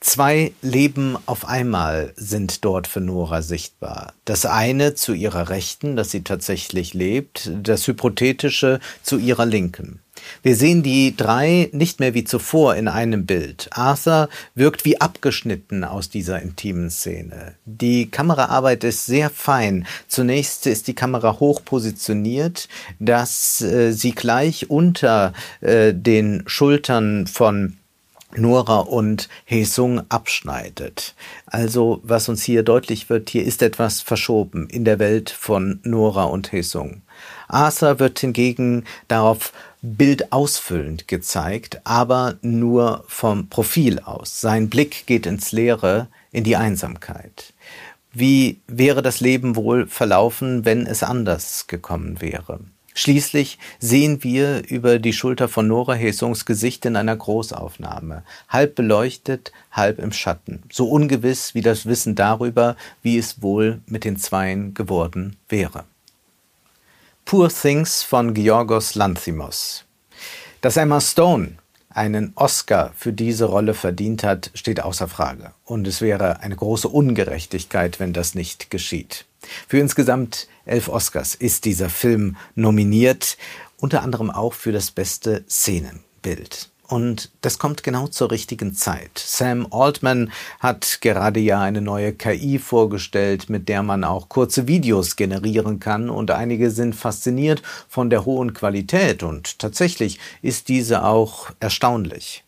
Zwei 0.00 0.52
Leben 0.62 1.16
auf 1.26 1.46
einmal 1.46 2.12
sind 2.16 2.64
dort 2.64 2.86
für 2.86 3.00
Nora 3.00 3.42
sichtbar. 3.42 4.14
Das 4.24 4.46
eine 4.46 4.94
zu 4.94 5.12
ihrer 5.12 5.48
Rechten, 5.48 5.96
dass 5.96 6.10
sie 6.10 6.22
tatsächlich 6.22 6.92
lebt, 6.92 7.50
das 7.62 7.86
hypothetische 7.86 8.80
zu 9.02 9.18
ihrer 9.18 9.46
Linken. 9.46 10.00
Wir 10.42 10.56
sehen 10.56 10.82
die 10.82 11.16
drei 11.16 11.68
nicht 11.72 12.00
mehr 12.00 12.14
wie 12.14 12.24
zuvor 12.24 12.76
in 12.76 12.88
einem 12.88 13.26
Bild. 13.26 13.68
Arthur 13.72 14.28
wirkt 14.54 14.84
wie 14.84 15.00
abgeschnitten 15.00 15.84
aus 15.84 16.10
dieser 16.10 16.40
intimen 16.40 16.90
Szene. 16.90 17.54
Die 17.64 18.10
Kameraarbeit 18.10 18.84
ist 18.84 19.06
sehr 19.06 19.30
fein. 19.30 19.86
Zunächst 20.08 20.66
ist 20.66 20.88
die 20.88 20.94
Kamera 20.94 21.38
hoch 21.40 21.64
positioniert, 21.64 22.68
dass 22.98 23.60
äh, 23.60 23.92
sie 23.92 24.12
gleich 24.12 24.70
unter 24.70 25.32
äh, 25.60 25.94
den 25.94 26.42
Schultern 26.46 27.26
von 27.26 27.78
Nora 28.36 28.80
und 28.80 29.28
Hesung 29.44 30.02
abschneidet. 30.08 31.14
Also, 31.46 32.00
was 32.02 32.28
uns 32.28 32.42
hier 32.42 32.62
deutlich 32.62 33.10
wird, 33.10 33.30
hier 33.30 33.44
ist 33.44 33.62
etwas 33.62 34.00
verschoben 34.00 34.68
in 34.68 34.84
der 34.84 34.98
Welt 34.98 35.30
von 35.30 35.80
Nora 35.82 36.24
und 36.24 36.52
Hesung. 36.52 37.02
Asa 37.48 37.98
wird 37.98 38.18
hingegen 38.18 38.84
darauf 39.08 39.52
bildausfüllend 39.82 41.08
gezeigt, 41.08 41.80
aber 41.84 42.38
nur 42.40 43.04
vom 43.08 43.48
Profil 43.48 43.98
aus. 43.98 44.40
Sein 44.40 44.70
Blick 44.70 45.06
geht 45.06 45.26
ins 45.26 45.52
Leere, 45.52 46.08
in 46.30 46.44
die 46.44 46.56
Einsamkeit. 46.56 47.52
Wie 48.12 48.60
wäre 48.66 49.02
das 49.02 49.20
Leben 49.20 49.56
wohl 49.56 49.86
verlaufen, 49.86 50.64
wenn 50.64 50.86
es 50.86 51.02
anders 51.02 51.66
gekommen 51.66 52.20
wäre? 52.20 52.60
Schließlich 52.94 53.58
sehen 53.78 54.22
wir 54.22 54.68
über 54.68 54.98
die 54.98 55.12
Schulter 55.12 55.48
von 55.48 55.66
Nora 55.66 55.94
Hesungs 55.94 56.44
Gesicht 56.44 56.84
in 56.84 56.96
einer 56.96 57.16
Großaufnahme, 57.16 58.22
halb 58.48 58.74
beleuchtet, 58.74 59.52
halb 59.70 59.98
im 59.98 60.12
Schatten, 60.12 60.62
so 60.70 60.88
ungewiss 60.88 61.54
wie 61.54 61.62
das 61.62 61.86
Wissen 61.86 62.14
darüber, 62.14 62.76
wie 63.02 63.16
es 63.16 63.40
wohl 63.40 63.80
mit 63.86 64.04
den 64.04 64.18
Zweien 64.18 64.74
geworden 64.74 65.36
wäre. 65.48 65.84
Poor 67.24 67.48
Things 67.48 68.02
von 68.02 68.34
Georgos 68.34 68.94
Lanthimos. 68.94 69.84
Dass 70.60 70.76
Emma 70.76 71.00
Stone 71.00 71.56
einen 71.88 72.32
Oscar 72.34 72.92
für 72.96 73.12
diese 73.12 73.46
Rolle 73.46 73.74
verdient 73.74 74.22
hat, 74.22 74.50
steht 74.54 74.82
außer 74.82 75.08
Frage. 75.08 75.52
Und 75.64 75.86
es 75.86 76.00
wäre 76.00 76.40
eine 76.40 76.56
große 76.56 76.88
Ungerechtigkeit, 76.88 78.00
wenn 78.00 78.12
das 78.12 78.34
nicht 78.34 78.70
geschieht. 78.70 79.26
Für 79.68 79.78
insgesamt 79.78 80.46
elf 80.64 80.88
Oscars 80.88 81.34
ist 81.34 81.64
dieser 81.64 81.90
Film 81.90 82.36
nominiert, 82.54 83.36
unter 83.78 84.02
anderem 84.02 84.30
auch 84.30 84.52
für 84.52 84.72
das 84.72 84.90
beste 84.90 85.44
Szenenbild. 85.48 86.72
Und 86.92 87.30
das 87.40 87.58
kommt 87.58 87.82
genau 87.82 88.06
zur 88.06 88.30
richtigen 88.30 88.74
Zeit. 88.74 89.18
Sam 89.18 89.66
Altman 89.70 90.30
hat 90.60 90.98
gerade 91.00 91.40
ja 91.40 91.58
eine 91.58 91.80
neue 91.80 92.12
KI 92.12 92.58
vorgestellt, 92.58 93.48
mit 93.48 93.70
der 93.70 93.82
man 93.82 94.04
auch 94.04 94.28
kurze 94.28 94.68
Videos 94.68 95.16
generieren 95.16 95.80
kann. 95.80 96.10
Und 96.10 96.30
einige 96.30 96.70
sind 96.70 96.94
fasziniert 96.94 97.62
von 97.88 98.10
der 98.10 98.26
hohen 98.26 98.52
Qualität. 98.52 99.22
Und 99.22 99.58
tatsächlich 99.58 100.18
ist 100.42 100.68
diese 100.68 101.02
auch 101.02 101.50
erstaunlich. 101.60 102.44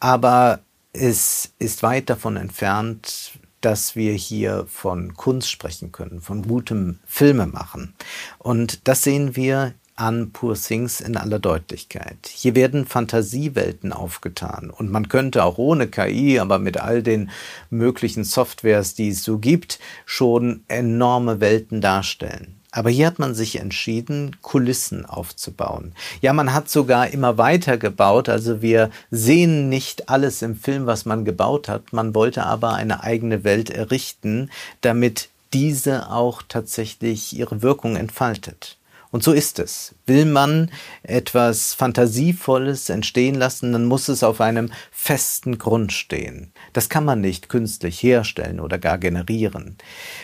Aber 0.00 0.58
es 0.92 1.52
ist 1.60 1.84
weit 1.84 2.10
davon 2.10 2.36
entfernt, 2.36 3.38
dass 3.64 3.96
wir 3.96 4.12
hier 4.12 4.66
von 4.68 5.14
Kunst 5.14 5.50
sprechen 5.50 5.92
können, 5.92 6.20
von 6.20 6.42
gutem 6.42 6.98
Filmemachen. 7.06 7.94
Und 8.38 8.86
das 8.86 9.02
sehen 9.02 9.36
wir 9.36 9.74
an 9.96 10.32
Poor 10.32 10.54
Things 10.54 11.00
in 11.00 11.16
aller 11.16 11.38
Deutlichkeit. 11.38 12.16
Hier 12.26 12.54
werden 12.54 12.84
Fantasiewelten 12.84 13.92
aufgetan 13.92 14.70
und 14.70 14.90
man 14.90 15.08
könnte 15.08 15.44
auch 15.44 15.56
ohne 15.56 15.86
KI, 15.86 16.40
aber 16.40 16.58
mit 16.58 16.78
all 16.80 17.02
den 17.02 17.30
möglichen 17.70 18.24
Softwares, 18.24 18.94
die 18.94 19.10
es 19.10 19.22
so 19.22 19.38
gibt, 19.38 19.78
schon 20.04 20.64
enorme 20.66 21.40
Welten 21.40 21.80
darstellen. 21.80 22.56
Aber 22.74 22.90
hier 22.90 23.06
hat 23.06 23.20
man 23.20 23.36
sich 23.36 23.60
entschieden, 23.60 24.34
Kulissen 24.42 25.06
aufzubauen. 25.06 25.92
Ja, 26.20 26.32
man 26.32 26.52
hat 26.52 26.68
sogar 26.68 27.06
immer 27.10 27.38
weiter 27.38 27.78
gebaut. 27.78 28.28
Also 28.28 28.62
wir 28.62 28.90
sehen 29.12 29.68
nicht 29.68 30.08
alles 30.08 30.42
im 30.42 30.56
Film, 30.56 30.84
was 30.84 31.04
man 31.04 31.24
gebaut 31.24 31.68
hat. 31.68 31.92
Man 31.92 32.16
wollte 32.16 32.44
aber 32.44 32.74
eine 32.74 33.04
eigene 33.04 33.44
Welt 33.44 33.70
errichten, 33.70 34.50
damit 34.80 35.28
diese 35.52 36.10
auch 36.10 36.42
tatsächlich 36.48 37.32
ihre 37.38 37.62
Wirkung 37.62 37.94
entfaltet. 37.94 38.76
Und 39.12 39.22
so 39.22 39.32
ist 39.32 39.60
es. 39.60 39.94
Will 40.06 40.24
man 40.24 40.72
etwas 41.04 41.74
Fantasievolles 41.74 42.90
entstehen 42.90 43.36
lassen, 43.36 43.72
dann 43.72 43.84
muss 43.84 44.08
es 44.08 44.24
auf 44.24 44.40
einem 44.40 44.72
festen 44.90 45.58
Grund 45.58 45.92
stehen. 45.92 46.50
Das 46.74 46.88
kann 46.88 47.04
man 47.04 47.20
nicht 47.20 47.48
künstlich 47.48 48.02
herstellen 48.02 48.60
oder 48.60 48.78
gar 48.78 48.98
generieren. 48.98 49.76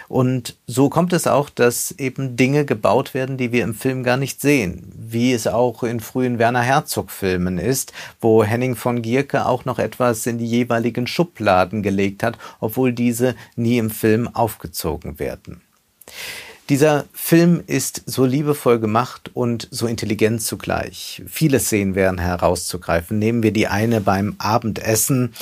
Und 0.09 0.57
so 0.67 0.91
kommt 0.91 1.13
es 1.13 1.27
auch, 1.27 1.49
dass 1.49 1.93
eben 1.93 2.37
Dinge 2.37 2.65
gebaut 2.65 3.15
werden, 3.15 3.39
die 3.39 3.53
wir 3.53 3.63
im 3.63 3.75
Film 3.75 4.03
gar 4.03 4.17
nicht 4.17 4.41
sehen. 4.41 4.93
Wie 4.95 5.33
es 5.33 5.47
auch 5.47 5.83
in 5.85 6.01
frühen 6.01 6.39
Werner 6.39 6.63
Herzog 6.63 7.11
Filmen 7.11 7.57
ist, 7.57 7.93
wo 8.21 8.45
Henning 8.45 8.75
von 8.75 9.01
Gierke 9.01 9.47
auch 9.47 9.65
noch 9.65 9.79
etwas 9.79 10.27
in 10.27 10.39
die 10.39 10.47
jeweiligen 10.47 11.07
Schubladen 11.07 11.83
gelegt 11.83 12.23
hat, 12.25 12.37
obwohl 12.59 12.93
diese 12.93 13.37
nie 13.55 13.79
im 13.79 13.89
Film 13.89 14.29
aufgezogen 14.35 15.21
werden. 15.21 15.63
Dieser 16.69 17.07
Film 17.13 17.63
ist 17.67 18.03
so 18.07 18.25
liebevoll 18.25 18.79
gemacht 18.79 19.31
und 19.35 19.67
so 19.71 19.89
intelligent 19.89 20.43
zugleich. 20.43 21.21
Viele 21.27 21.59
Szenen 21.59 21.97
wären 21.97 22.19
herauszugreifen. 22.19 23.19
Nehmen 23.19 23.43
wir 23.43 23.53
die 23.53 23.67
eine 23.67 24.01
beim 24.01 24.37
Abendessen 24.39 25.33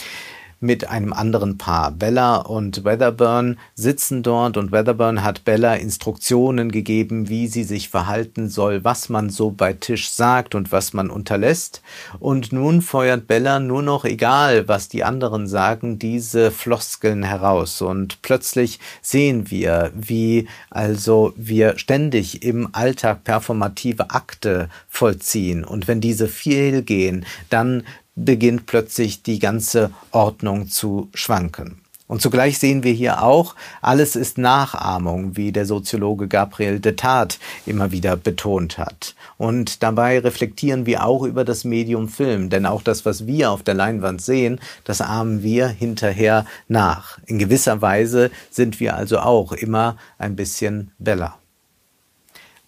mit 0.61 0.89
einem 0.89 1.13
anderen 1.13 1.57
Paar. 1.57 1.93
Bella 1.93 2.37
und 2.37 2.85
Weatherburn 2.85 3.59
sitzen 3.75 4.23
dort 4.23 4.57
und 4.57 4.73
Weatherburn 4.73 5.23
hat 5.23 5.45
Bella 5.45 5.75
Instruktionen 5.75 6.73
gegeben, 6.73 7.29
wie 7.29 7.47
sie 7.47 7.65
sich 7.65 7.89
verhalten 7.89 8.49
soll, 8.49 8.83
was 8.83 9.09
man 9.09 9.31
so 9.31 9.51
bei 9.51 9.73
Tisch 9.73 10.11
sagt 10.11 10.55
und 10.55 10.73
was 10.73 10.93
man 10.93 11.11
unterlässt. 11.11 11.83
Und 12.19 12.53
nun 12.53 12.83
feuert 12.83 13.27
Bella 13.27 13.61
nur 13.61 13.83
noch, 13.83 14.05
egal 14.05 14.67
was 14.67 14.89
die 14.89 15.05
anderen 15.05 15.47
sagen, 15.47 15.99
diese 15.99 16.51
Floskeln 16.51 17.23
heraus. 17.23 17.81
Und 17.81 18.21
plötzlich 18.23 18.81
sehen 19.01 19.51
wir, 19.51 19.93
wie 19.95 20.49
also 20.71 21.33
wir 21.37 21.79
ständig 21.79 22.43
im 22.43 22.69
Alltag 22.73 23.25
performative 23.25 24.11
Akte 24.11 24.69
vollziehen. 24.89 25.65
Und 25.65 25.87
wenn 25.87 26.01
diese 26.01 26.27
viel 26.27 26.83
gehen, 26.83 27.25
dann 27.49 27.85
beginnt 28.25 28.67
plötzlich 28.67 29.23
die 29.23 29.39
ganze 29.39 29.91
Ordnung 30.11 30.69
zu 30.69 31.09
schwanken. 31.15 31.81
Und 32.09 32.23
zugleich 32.23 32.59
sehen 32.59 32.85
wir 32.85 32.93
hier 32.93 33.23
auch, 33.23 33.55
alles 33.83 34.17
ist 34.17 34.39
Nachahmung, 34.39 35.37
wie 35.37 35.53
der 35.53 35.67
Soziologe 35.67 36.27
Gabriel 36.27 36.81
de 36.81 36.95
Tat 36.95 37.39
immer 37.67 37.93
wieder 37.93 38.17
betont 38.17 38.79
hat. 38.79 39.15
Und 39.37 39.83
dabei 39.83 40.19
reflektieren 40.19 40.87
wir 40.87 41.05
auch 41.05 41.23
über 41.23 41.45
das 41.45 41.65
Medium 41.65 42.09
Film, 42.09 42.49
denn 42.49 42.65
auch 42.65 42.81
das, 42.81 43.05
was 43.05 43.27
wir 43.27 43.51
auf 43.51 43.63
der 43.63 43.75
Leinwand 43.75 44.23
sehen, 44.23 44.59
das 44.85 45.03
ahmen 45.03 45.43
wir 45.43 45.69
hinterher 45.69 46.47
nach. 46.67 47.19
In 47.27 47.39
gewisser 47.39 47.83
Weise 47.83 48.31
sind 48.51 48.81
wir 48.81 48.97
also 48.97 49.19
auch 49.19 49.53
immer 49.53 49.99
ein 50.17 50.35
bisschen 50.35 50.93
Bella. 50.99 51.39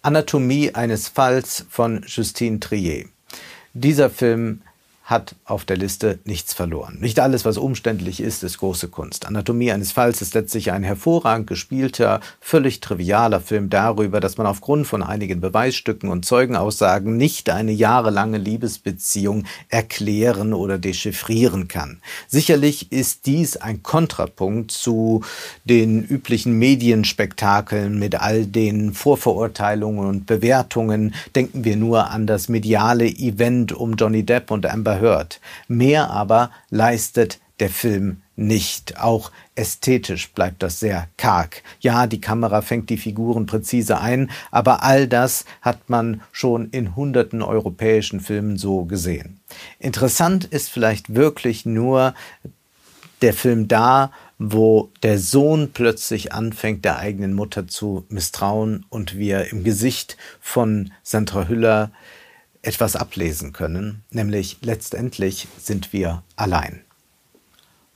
Anatomie 0.03 0.75
eines 0.75 1.07
Falls 1.07 1.65
von 1.67 2.05
Justine 2.07 2.59
Trier. 2.59 3.05
Dieser 3.73 4.11
Film 4.11 4.61
hat 5.03 5.35
auf 5.45 5.65
der 5.65 5.77
Liste 5.77 6.19
nichts 6.23 6.53
verloren. 6.53 6.97
Nicht 7.01 7.19
alles, 7.19 7.43
was 7.43 7.57
umständlich 7.57 8.21
ist, 8.21 8.43
ist 8.43 8.59
große 8.59 8.87
Kunst. 8.87 9.25
Anatomie 9.25 9.71
eines 9.71 9.91
Falls 9.91 10.21
ist 10.21 10.35
letztlich 10.35 10.71
ein 10.71 10.83
hervorragend 10.83 11.47
gespielter, 11.47 12.21
völlig 12.39 12.79
trivialer 12.79 13.41
Film 13.41 13.69
darüber, 13.69 14.21
dass 14.21 14.37
man 14.37 14.47
aufgrund 14.47 14.87
von 14.87 15.03
einigen 15.03 15.41
Beweisstücken 15.41 16.09
und 16.09 16.25
Zeugenaussagen 16.25 17.17
nicht 17.17 17.49
eine 17.49 17.73
jahrelange 17.73 18.37
Liebesbeziehung 18.37 19.45
erklären 19.67 20.53
oder 20.53 20.77
dechiffrieren 20.77 21.67
kann. 21.67 21.99
Sicherlich 22.27 22.91
ist 22.91 23.25
dies 23.25 23.57
ein 23.57 23.83
Kontrapunkt 23.83 24.71
zu 24.71 25.23
den 25.65 26.03
üblichen 26.05 26.57
Medienspektakeln 26.57 27.99
mit 27.99 28.15
all 28.15 28.45
den 28.45 28.93
Vorverurteilungen 28.93 30.07
und 30.07 30.25
Bewertungen. 30.25 31.15
Denken 31.35 31.65
wir 31.65 31.75
nur 31.75 32.09
an 32.11 32.27
das 32.27 32.47
mediale 32.47 33.07
Event 33.07 33.73
um 33.73 33.95
Johnny 33.95 34.23
Depp 34.23 34.51
und 34.51 34.65
Amber 34.65 35.00
überhört. 35.01 35.39
Mehr 35.67 36.09
aber 36.09 36.51
leistet 36.69 37.39
der 37.59 37.69
Film 37.69 38.21
nicht. 38.35 38.99
Auch 38.99 39.31
ästhetisch 39.55 40.31
bleibt 40.31 40.63
das 40.63 40.79
sehr 40.79 41.07
karg. 41.17 41.63
Ja, 41.79 42.07
die 42.07 42.21
Kamera 42.21 42.61
fängt 42.61 42.89
die 42.89 42.97
Figuren 42.97 43.45
präzise 43.45 43.99
ein, 43.99 44.31
aber 44.49 44.83
all 44.83 45.07
das 45.07 45.45
hat 45.61 45.89
man 45.89 46.21
schon 46.31 46.69
in 46.69 46.95
hunderten 46.95 47.41
europäischen 47.41 48.19
Filmen 48.19 48.57
so 48.57 48.85
gesehen. 48.85 49.39
Interessant 49.79 50.45
ist 50.45 50.69
vielleicht 50.69 51.13
wirklich 51.13 51.65
nur 51.65 52.13
der 53.21 53.33
Film 53.33 53.67
da, 53.67 54.11
wo 54.39 54.89
der 55.03 55.19
Sohn 55.19 55.69
plötzlich 55.71 56.33
anfängt, 56.33 56.83
der 56.83 56.97
eigenen 56.97 57.33
Mutter 57.33 57.67
zu 57.67 58.05
misstrauen 58.09 58.85
und 58.89 59.15
wir 59.15 59.51
im 59.51 59.63
Gesicht 59.63 60.17
von 60.39 60.91
Sandra 61.03 61.47
Hüller 61.47 61.91
etwas 62.61 62.95
ablesen 62.95 63.53
können, 63.53 64.03
nämlich 64.11 64.57
letztendlich 64.61 65.47
sind 65.57 65.93
wir 65.93 66.23
allein. 66.35 66.81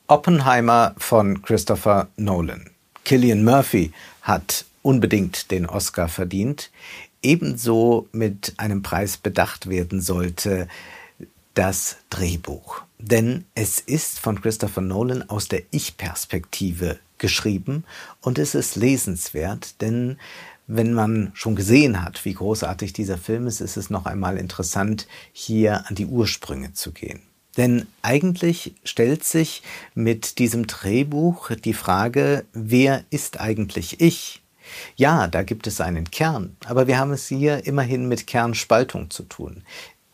Oppenheimer 0.07 0.95
von 0.98 1.41
Christopher 1.41 2.07
Nolan. 2.15 2.69
Killian 3.03 3.43
Murphy 3.43 3.91
hat 4.22 4.65
unbedingt 4.81 5.51
den 5.51 5.65
Oscar 5.65 6.07
verdient. 6.07 6.72
Ebenso 7.22 8.08
mit 8.12 8.54
einem 8.58 8.84
Preis 8.84 9.17
bedacht 9.17 9.67
werden 9.67 10.01
sollte 10.01 10.67
das 11.56 11.97
Drehbuch. 12.10 12.84
Denn 12.99 13.45
es 13.56 13.80
ist 13.80 14.19
von 14.19 14.41
Christopher 14.41 14.82
Nolan 14.82 15.28
aus 15.30 15.47
der 15.47 15.63
Ich-Perspektive 15.71 16.99
geschrieben 17.17 17.84
und 18.21 18.38
es 18.38 18.56
ist 18.56 18.75
lesenswert, 18.75 19.82
denn 19.82 20.17
wenn 20.67 20.93
man 20.93 21.32
schon 21.34 21.56
gesehen 21.56 22.04
hat, 22.04 22.25
wie 22.25 22.34
großartig 22.34 22.93
dieser 22.93 23.17
Film 23.17 23.47
ist, 23.47 23.62
ist 23.62 23.78
es 23.78 23.89
noch 23.89 24.06
einmal 24.06 24.38
interessant, 24.38 25.08
hier 25.32 25.88
an 25.88 25.95
die 25.95 26.08
Ursprünge 26.08 26.73
zu 26.73 26.91
gehen. 26.91 27.21
Denn 27.58 27.88
eigentlich 28.01 28.73
stellt 28.84 29.23
sich 29.23 29.62
mit 29.93 30.39
diesem 30.39 30.67
Drehbuch 30.67 31.51
die 31.51 31.73
Frage, 31.73 32.45
wer 32.54 33.04
ist 33.10 33.39
eigentlich 33.39 34.01
ich? 34.01 34.41
Ja, 34.95 35.28
da 35.28 35.43
gibt 35.43 35.67
es 35.67 35.80
einen 35.80 36.10
Kern, 36.10 36.58
aber 36.65 36.88
wir 36.88 36.97
haben 36.97 37.12
es 37.12 37.28
hier 37.28 37.65
immerhin 37.65 38.08
mit 38.08 38.28
Kernspaltung 38.28 39.10
zu 39.10 39.23
tun. 39.23 39.63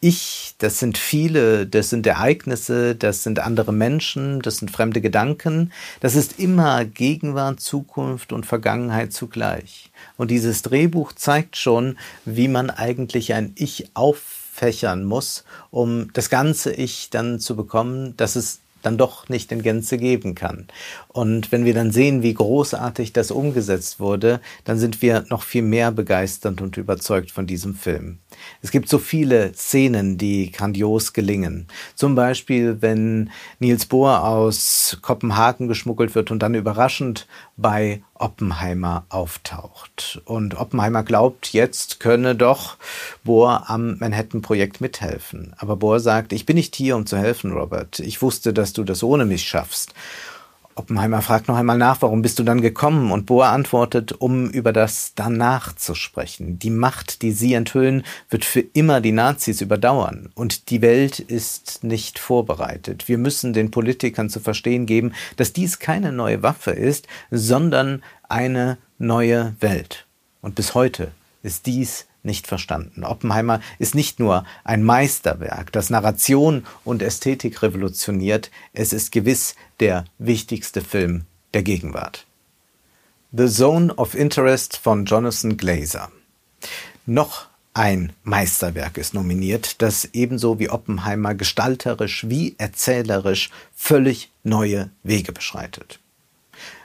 Ich, 0.03 0.55
das 0.57 0.79
sind 0.79 0.97
viele, 0.97 1.67
das 1.67 1.91
sind 1.91 2.07
Ereignisse, 2.07 2.95
das 2.95 3.21
sind 3.21 3.37
andere 3.37 3.71
Menschen, 3.71 4.39
das 4.41 4.57
sind 4.57 4.71
fremde 4.71 4.99
Gedanken. 4.99 5.71
Das 5.99 6.15
ist 6.15 6.39
immer 6.39 6.85
Gegenwart, 6.85 7.59
Zukunft 7.59 8.33
und 8.33 8.47
Vergangenheit 8.47 9.13
zugleich. 9.13 9.91
Und 10.17 10.31
dieses 10.31 10.63
Drehbuch 10.63 11.13
zeigt 11.13 11.55
schon, 11.55 11.99
wie 12.25 12.47
man 12.47 12.71
eigentlich 12.71 13.35
ein 13.35 13.51
Ich 13.53 13.91
auffächern 13.93 15.05
muss, 15.05 15.43
um 15.69 16.11
das 16.13 16.31
ganze 16.31 16.73
Ich 16.73 17.11
dann 17.11 17.39
zu 17.39 17.55
bekommen, 17.55 18.17
dass 18.17 18.35
es 18.35 18.61
dann 18.81 18.97
doch 18.97 19.29
nicht 19.29 19.51
in 19.51 19.61
Gänze 19.61 19.99
geben 19.99 20.33
kann. 20.33 20.65
Und 21.09 21.51
wenn 21.51 21.65
wir 21.65 21.75
dann 21.75 21.91
sehen, 21.91 22.23
wie 22.23 22.33
großartig 22.33 23.13
das 23.13 23.29
umgesetzt 23.29 23.99
wurde, 23.99 24.41
dann 24.65 24.79
sind 24.79 25.03
wir 25.03 25.25
noch 25.29 25.43
viel 25.43 25.61
mehr 25.61 25.91
begeistert 25.91 26.59
und 26.59 26.77
überzeugt 26.77 27.29
von 27.29 27.45
diesem 27.45 27.75
Film. 27.75 28.17
Es 28.62 28.71
gibt 28.71 28.89
so 28.89 28.99
viele 28.99 29.54
Szenen, 29.54 30.17
die 30.17 30.51
grandios 30.51 31.13
gelingen. 31.13 31.67
Zum 31.95 32.15
Beispiel, 32.15 32.82
wenn 32.82 33.30
Niels 33.60 33.86
Bohr 33.86 34.23
aus 34.25 34.97
Kopenhagen 35.01 35.67
geschmuggelt 35.67 36.15
wird 36.15 36.32
und 36.32 36.39
dann 36.39 36.56
überraschend 36.56 37.27
bei 37.58 38.01
Oppenheimer 38.13 39.06
auftaucht. 39.10 40.21
Und 40.25 40.60
Oppenheimer 40.60 41.04
glaubt, 41.04 41.54
jetzt 41.54 41.99
könne 41.99 42.36
doch 42.36 42.77
Bohr 43.23 43.69
am 43.69 43.97
Manhattan-Projekt 43.99 44.80
mithelfen. 44.80 45.54
Aber 45.58 45.75
Bohr 45.75 45.99
sagt, 45.99 46.32
ich 46.34 46.45
bin 46.45 46.56
nicht 46.56 46.75
hier, 46.75 46.95
um 46.95 47.06
zu 47.06 47.17
helfen, 47.17 47.51
Robert. 47.51 47.99
Ich 47.99 48.21
wusste, 48.21 48.54
dass 48.54 48.73
du 48.73 48.84
das 48.84 49.04
ohne 49.04 49.25
mich 49.25 49.43
schaffst. 49.43 49.93
Oppenheimer 50.75 51.21
fragt 51.21 51.47
noch 51.47 51.55
einmal 51.55 51.77
nach, 51.77 52.01
warum 52.01 52.21
bist 52.21 52.39
du 52.39 52.43
dann 52.43 52.62
gekommen? 52.62 53.12
Und 53.12 53.25
Bohr 53.25 53.47
antwortet, 53.47 54.13
um 54.13 54.49
über 54.49 54.73
das 54.73 55.13
danach 55.15 55.75
zu 55.75 55.95
sprechen. 55.95 56.60
Die 56.60 56.69
Macht, 56.69 57.21
die 57.21 57.31
sie 57.31 57.53
enthüllen, 57.53 58.03
wird 58.29 58.45
für 58.45 58.62
immer 58.62 59.01
die 59.01 59.12
Nazis 59.12 59.62
überdauern. 59.62 60.29
Und 60.36 60.69
die 60.69 60.81
Welt 60.81 61.19
ist 61.19 61.84
nicht 61.84 62.19
vorbereitet. 62.19 63.07
Wir 63.07 63.17
müssen 63.17 63.53
den 63.53 63.71
Politikern 63.71 64.29
zu 64.29 64.39
verstehen 64.39 64.86
geben, 64.86 65.13
dass 65.36 65.53
dies 65.53 65.79
keine 65.79 66.12
neue 66.12 66.43
Waffe 66.43 66.71
ist, 66.71 67.07
sondern 67.29 68.01
eine 68.29 68.77
neue 68.97 69.55
Welt. 69.60 70.07
Und 70.41 70.55
bis 70.55 70.73
heute 70.73 71.12
ist 71.43 71.65
dies 71.65 72.07
nicht 72.23 72.47
verstanden. 72.47 73.03
Oppenheimer 73.03 73.62
ist 73.79 73.95
nicht 73.95 74.19
nur 74.19 74.45
ein 74.63 74.84
Meisterwerk, 74.84 75.71
das 75.71 75.89
Narration 75.89 76.65
und 76.84 77.01
Ästhetik 77.01 77.62
revolutioniert, 77.62 78.51
es 78.73 78.93
ist 78.93 79.12
gewiss 79.12 79.55
der 79.79 80.05
wichtigste 80.17 80.81
Film 80.81 81.25
der 81.53 81.63
Gegenwart. 81.63 82.25
The 83.31 83.47
Zone 83.47 83.93
of 83.95 84.13
Interest 84.13 84.75
von 84.75 85.05
Jonathan 85.05 85.55
Glazer. 85.55 86.12
Noch 87.05 87.47
ein 87.73 88.12
Meisterwerk 88.23 88.97
ist 88.97 89.13
nominiert, 89.13 89.81
das 89.81 90.10
ebenso 90.12 90.60
wie 90.60 90.69
Oppenheimer 90.69 91.36
gestalterisch 91.36 92.27
wie 92.27 92.55
erzählerisch 92.57 93.49
völlig 93.73 94.31
neue 94.43 94.89
Wege 95.03 95.31
beschreitet. 95.31 96.00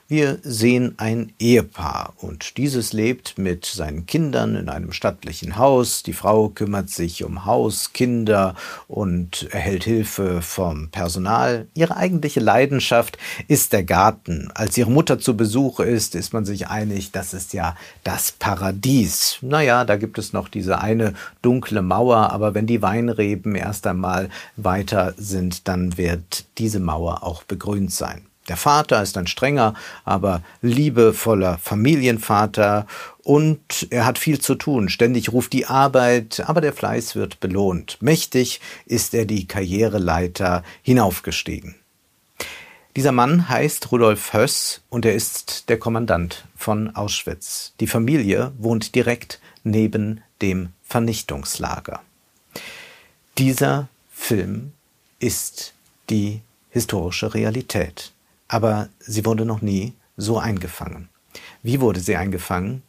Wir 0.09 0.39
sehen 0.45 0.95
ein 0.99 1.33
Ehepaar 1.41 2.13
und 2.19 2.59
dieses 2.59 2.93
lebt 2.93 3.39
mit 3.39 3.67
seinen 3.67 4.07
Kindern 4.07 4.55
in 4.55 4.69
einem 4.69 4.93
stattlichen 4.93 5.57
Haus. 5.57 6.05
Die 6.05 6.13
Frau 6.13 6.49
kümmert 6.49 6.91
sich 6.91 7.25
um 7.25 7.45
Haus, 7.45 7.93
Kinder 7.93 8.55
und 8.87 9.49
erhält 9.51 9.83
Hilfe 9.83 10.43
vom 10.43 10.91
Personal. 10.91 11.67
Ihre 11.75 11.97
eigentliche 11.97 12.39
Leidenschaft 12.39 13.19
ist 13.49 13.73
der 13.73 13.83
Garten. 13.83 14.49
Als 14.55 14.79
ihre 14.79 14.93
Mutter 14.93 15.19
zu 15.19 15.37
Besuch 15.37 15.81
ist, 15.81 16.15
ist 16.15 16.33
man 16.33 16.45
sich 16.45 16.69
einig, 16.69 17.11
das 17.11 17.35
ist 17.35 17.53
ja 17.53 17.75
das 18.05 18.31
Paradies. 18.31 19.39
Naja, 19.41 19.85
da 19.85 19.97
gibt 19.97 20.19
es 20.19 20.33
noch 20.33 20.47
diese 20.47 20.81
eine 20.81 21.15
dunkle 21.43 21.83
Mauer, 21.83 22.31
aber 22.31 22.55
wenn 22.55 22.69
die 22.69 22.81
Weinreben 22.81 23.57
erst 23.57 23.89
einmal 23.89 24.29
weiter 24.57 25.15
sind, 25.17 25.67
dann 25.67 25.99
wird 25.99 26.45
diese 26.59 26.79
Mauer 26.79 27.25
auch 27.25 27.43
begrünt 27.43 27.91
sein. 27.91 28.23
Der 28.49 28.57
Vater 28.57 29.03
ist 29.03 29.17
ein 29.17 29.27
strenger, 29.27 29.75
aber 30.05 30.43
liebevoller 30.63 31.59
Familienvater 31.59 32.87
und 33.23 33.89
er 33.91 34.07
hat 34.07 34.19
viel 34.19 34.41
zu 34.41 34.55
tun. 34.55 34.89
Ständig 34.89 35.33
ruft 35.33 35.53
die 35.53 35.67
Arbeit, 35.67 36.43
aber 36.47 36.61
der 36.61 36.73
Fleiß 36.73 37.17
wird 37.17 37.41
belohnt. 37.41 37.99
Mächtig 38.01 38.61
ist 38.87 39.15
er 39.15 39.25
die 39.25 39.49
Karriereleiter 39.49 40.63
hinaufgestiegen. 40.83 41.75
Dieser 42.95 43.13
Mann 43.13 43.49
heißt 43.49 43.93
Rudolf 43.93 44.33
Höss 44.33 44.81
und 44.89 45.05
er 45.05 45.15
ist 45.15 45.69
der 45.69 45.79
Kommandant 45.79 46.47
von 46.57 46.97
Auschwitz. 46.97 47.75
Die 47.81 47.87
Familie 47.87 48.53
wohnt 48.57 48.95
direkt 48.95 49.39
neben 49.65 50.23
dem 50.41 50.71
Vernichtungslager. 50.83 52.01
Dieser 53.37 53.89
Film 54.11 54.73
ist 55.19 55.75
die 56.09 56.41
historische 56.71 57.35
Realität. 57.35 58.13
Aber 58.49 58.89
sie 58.99 59.25
wurde 59.25 59.45
noch 59.45 59.63
nie 59.63 59.95
so 60.17 60.39
eingefangen. 60.39 61.09
Wie 61.63 61.81
wurde 61.81 62.01
sie 62.01 62.17
eingefangen? 62.17 62.83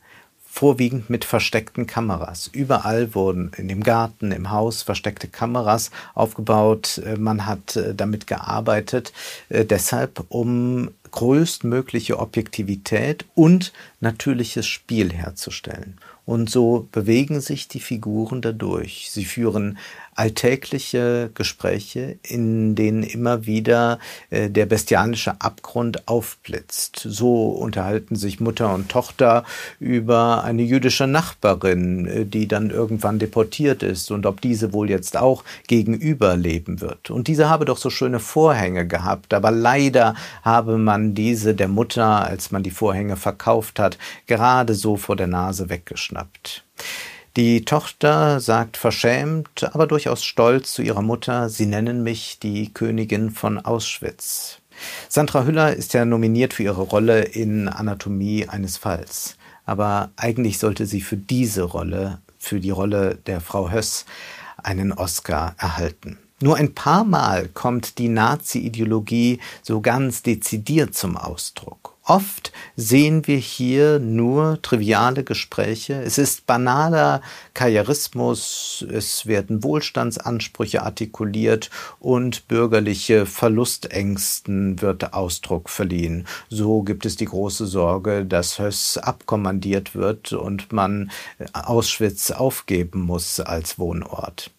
Vorwiegend 0.45 1.09
mit 1.09 1.23
versteckten 1.23 1.85
Kameras. 1.85 2.49
Überall 2.51 3.13
wurden 3.13 3.51
in 3.57 3.67
dem 3.67 3.83
Garten, 3.83 4.31
im 4.31 4.49
Haus 4.49 4.81
versteckte 4.81 5.27
Kameras 5.27 5.91
aufgebaut. 6.15 6.99
Äh, 7.05 7.17
man 7.17 7.45
hat 7.45 7.75
äh, 7.75 7.93
damit 7.93 8.25
gearbeitet, 8.25 9.13
äh, 9.49 9.65
deshalb 9.65 10.25
um 10.29 10.89
größtmögliche 11.11 12.19
Objektivität 12.19 13.25
und 13.35 13.71
natürliches 13.99 14.65
Spiel 14.65 15.13
herzustellen. 15.13 15.97
Und 16.25 16.49
so 16.49 16.87
bewegen 16.91 17.39
sich 17.39 17.67
die 17.67 17.79
Figuren 17.79 18.41
dadurch. 18.41 19.09
Sie 19.11 19.25
führen 19.25 19.77
alltägliche 20.17 21.29
Gespräche, 21.33 22.17
in 22.23 22.75
denen 22.75 23.03
immer 23.03 23.45
wieder 23.45 23.99
äh, 24.29 24.49
der 24.49 24.65
bestialische 24.65 25.39
Abgrund 25.39 26.07
aufblitzt. 26.07 26.99
So 27.07 27.49
unterhalten 27.49 28.15
sich 28.15 28.39
Mutter 28.39 28.73
und 28.73 28.89
Tochter 28.89 29.43
über 29.79 30.43
eine 30.43 30.63
jüdische 30.63 31.05
Nachbarin, 31.05 32.07
äh, 32.07 32.25
die 32.25 32.47
dann 32.47 32.71
irgendwann 32.71 33.19
deportiert 33.19 33.83
ist 33.83 34.09
und 34.09 34.25
ob 34.25 34.41
diese 34.41 34.73
wohl 34.73 34.89
jetzt 34.89 35.17
auch 35.17 35.43
gegenüber 35.67 36.35
leben 36.35 36.81
wird. 36.81 37.11
Und 37.11 37.27
diese 37.27 37.47
habe 37.47 37.65
doch 37.65 37.77
so 37.77 37.91
schöne 37.91 38.19
Vorhänge 38.19 38.87
gehabt, 38.87 39.33
aber 39.35 39.51
leider 39.51 40.15
habe 40.41 40.79
man 40.79 41.13
diese 41.13 41.53
der 41.53 41.67
Mutter, 41.67 42.25
als 42.25 42.51
man 42.51 42.63
die 42.63 42.71
Vorhänge 42.71 43.17
verkauft 43.17 43.79
hat, 43.79 43.99
gerade 44.25 44.73
so 44.73 44.97
vor 44.97 45.15
der 45.15 45.27
Nase 45.27 45.69
weggeschnappt. 45.69 46.63
Die 47.37 47.65
Tochter 47.65 48.39
sagt 48.39 48.77
verschämt, 48.77 49.63
aber 49.75 49.85
durchaus 49.85 50.23
stolz 50.23 50.73
zu 50.73 50.81
ihrer 50.81 51.03
Mutter, 51.03 51.49
sie 51.49 51.67
nennen 51.67 52.01
mich 52.01 52.39
die 52.39 52.73
Königin 52.73 53.29
von 53.29 53.59
Auschwitz. 53.59 54.57
Sandra 55.07 55.45
Hüller 55.45 55.75
ist 55.75 55.93
ja 55.93 56.03
nominiert 56.03 56.55
für 56.55 56.63
ihre 56.63 56.81
Rolle 56.81 57.21
in 57.21 57.67
Anatomie 57.67 58.47
eines 58.47 58.77
Falls. 58.77 59.37
Aber 59.67 60.09
eigentlich 60.15 60.57
sollte 60.57 60.87
sie 60.87 60.99
für 60.99 61.15
diese 61.15 61.61
Rolle, 61.61 62.21
für 62.39 62.59
die 62.59 62.71
Rolle 62.71 63.19
der 63.27 63.39
Frau 63.39 63.69
Höss, 63.69 64.05
einen 64.57 64.91
Oscar 64.91 65.53
erhalten. 65.59 66.17
Nur 66.41 66.55
ein 66.55 66.73
paar 66.73 67.03
Mal 67.03 67.49
kommt 67.49 67.99
die 67.99 68.09
Nazi-Ideologie 68.09 69.41
so 69.61 69.81
ganz 69.81 70.23
dezidiert 70.23 70.95
zum 70.95 71.15
Ausdruck. 71.15 71.96
Oft 72.09 72.53
sehen 72.77 73.27
wir 73.27 73.35
hier 73.35 73.99
nur 73.99 74.61
triviale 74.61 75.25
Gespräche. 75.25 76.01
Es 76.01 76.17
ist 76.17 76.47
banaler 76.47 77.21
Karrierismus, 77.53 78.85
es 78.89 79.25
werden 79.25 79.61
Wohlstandsansprüche 79.61 80.83
artikuliert 80.83 81.69
und 81.99 82.47
bürgerliche 82.47 83.25
Verlustängsten 83.25 84.81
wird 84.81 85.13
Ausdruck 85.13 85.69
verliehen. 85.69 86.25
So 86.47 86.81
gibt 86.81 87.05
es 87.05 87.17
die 87.17 87.25
große 87.25 87.65
Sorge, 87.65 88.23
dass 88.23 88.57
Höss 88.57 88.97
abkommandiert 88.97 89.93
wird 89.93 90.31
und 90.31 90.71
man 90.71 91.11
Auschwitz 91.51 92.31
aufgeben 92.31 93.01
muss 93.01 93.41
als 93.41 93.79
Wohnort. 93.79 94.51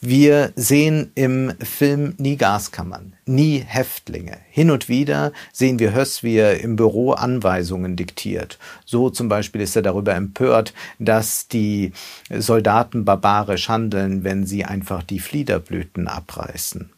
Wir 0.00 0.52
sehen 0.56 1.10
im 1.14 1.52
Film 1.60 2.14
nie 2.18 2.36
Gaskammern, 2.36 3.14
nie 3.26 3.58
Häftlinge. 3.58 4.38
Hin 4.50 4.70
und 4.70 4.88
wieder 4.88 5.32
sehen 5.52 5.78
wir 5.78 5.94
Höss, 5.94 6.22
wie 6.22 6.36
er 6.36 6.60
im 6.60 6.76
Büro 6.76 7.12
Anweisungen 7.12 7.96
diktiert. 7.96 8.58
So 8.84 9.10
zum 9.10 9.28
Beispiel 9.28 9.60
ist 9.60 9.76
er 9.76 9.82
darüber 9.82 10.14
empört, 10.14 10.72
dass 10.98 11.48
die 11.48 11.92
Soldaten 12.30 13.04
barbarisch 13.04 13.68
handeln, 13.68 14.24
wenn 14.24 14.46
sie 14.46 14.64
einfach 14.64 15.02
die 15.02 15.20
Fliederblüten 15.20 16.08
abreißen. 16.08 16.93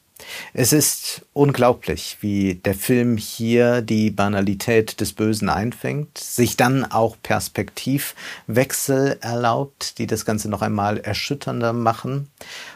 Es 0.55 0.73
ist 0.73 1.23
unglaublich, 1.33 2.19
wie 2.21 2.55
der 2.55 2.75
Film 2.75 3.17
hier 3.17 3.83
die 3.83 4.11
Banalität 4.11 5.01
des 5.01 5.13
Bösen 5.13 5.49
einfängt, 5.49 6.17
sich 6.17 6.57
dann 6.57 6.85
auch 6.85 7.17
Perspektivwechsel 7.23 9.19
erlaubt, 9.21 9.99
die 9.99 10.07
das 10.07 10.25
Ganze 10.25 10.49
noch 10.49 10.63
einmal 10.63 10.99
erschütternder 10.99 11.73
machen. 11.73 12.31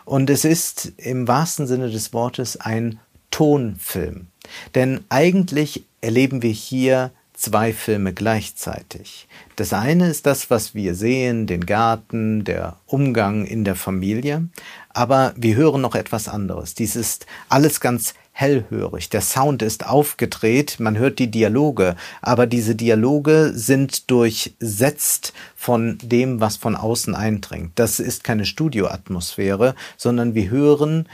Und 0.04 0.28
es 0.28 0.44
ist 0.44 0.92
im 0.98 1.26
wahrsten 1.26 1.66
Sinne 1.66 1.90
des 1.90 2.12
Wortes 2.12 2.58
ein 2.58 3.00
Tonfilm. 3.30 4.26
Denn 4.74 5.04
eigentlich 5.08 5.84
erleben 6.00 6.42
wir 6.42 6.50
hier 6.50 7.12
zwei 7.40 7.72
Filme 7.72 8.12
gleichzeitig. 8.12 9.26
Das 9.56 9.72
eine 9.72 10.08
ist 10.08 10.26
das, 10.26 10.50
was 10.50 10.74
wir 10.74 10.94
sehen, 10.94 11.46
den 11.46 11.64
Garten, 11.64 12.44
der 12.44 12.76
Umgang 12.86 13.46
in 13.46 13.64
der 13.64 13.76
Familie, 13.76 14.48
aber 14.90 15.32
wir 15.36 15.56
hören 15.56 15.80
noch 15.80 15.94
etwas 15.94 16.28
anderes. 16.28 16.74
Dies 16.74 16.96
ist 16.96 17.26
alles 17.48 17.80
ganz 17.80 18.14
hellhörig. 18.32 19.08
Der 19.10 19.20
Sound 19.20 19.62
ist 19.62 19.86
aufgedreht, 19.86 20.76
man 20.80 20.98
hört 20.98 21.18
die 21.18 21.30
Dialoge, 21.30 21.96
aber 22.22 22.46
diese 22.46 22.74
Dialoge 22.74 23.52
sind 23.54 24.10
durchsetzt 24.10 25.32
von 25.56 25.98
dem, 26.02 26.40
was 26.40 26.56
von 26.56 26.76
außen 26.76 27.14
eindringt. 27.14 27.72
Das 27.74 28.00
ist 28.00 28.24
keine 28.24 28.44
Studioatmosphäre, 28.44 29.74
sondern 29.96 30.34
wir 30.34 30.50
hören 30.50 31.08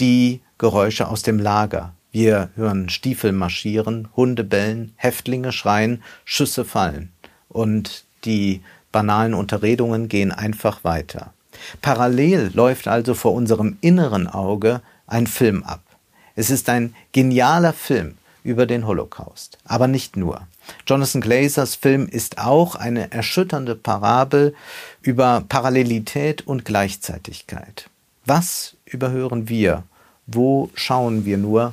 die 0.00 0.40
Geräusche 0.58 1.08
aus 1.08 1.22
dem 1.22 1.38
Lager. 1.38 1.94
Wir 2.10 2.50
hören 2.56 2.88
Stiefel 2.88 3.32
marschieren, 3.32 4.08
Hunde 4.16 4.44
bellen, 4.44 4.92
Häftlinge 4.96 5.52
schreien, 5.52 6.02
Schüsse 6.24 6.64
fallen. 6.64 7.12
Und 7.48 8.04
die 8.24 8.62
banalen 8.92 9.34
Unterredungen 9.34 10.08
gehen 10.08 10.32
einfach 10.32 10.84
weiter. 10.84 11.32
Parallel 11.82 12.50
läuft 12.54 12.88
also 12.88 13.14
vor 13.14 13.34
unserem 13.34 13.76
inneren 13.80 14.26
Auge 14.26 14.80
ein 15.06 15.26
Film 15.26 15.62
ab. 15.62 15.82
Es 16.34 16.50
ist 16.50 16.68
ein 16.68 16.94
genialer 17.12 17.72
Film 17.72 18.14
über 18.44 18.64
den 18.64 18.86
Holocaust. 18.86 19.58
Aber 19.64 19.88
nicht 19.88 20.16
nur. 20.16 20.46
Jonathan 20.86 21.20
Glazers 21.20 21.74
Film 21.74 22.06
ist 22.06 22.38
auch 22.38 22.74
eine 22.74 23.10
erschütternde 23.12 23.74
Parabel 23.74 24.54
über 25.02 25.44
Parallelität 25.48 26.46
und 26.46 26.64
Gleichzeitigkeit. 26.64 27.90
Was 28.24 28.76
überhören 28.84 29.48
wir? 29.48 29.84
Wo 30.26 30.70
schauen 30.74 31.24
wir 31.24 31.38
nur 31.38 31.72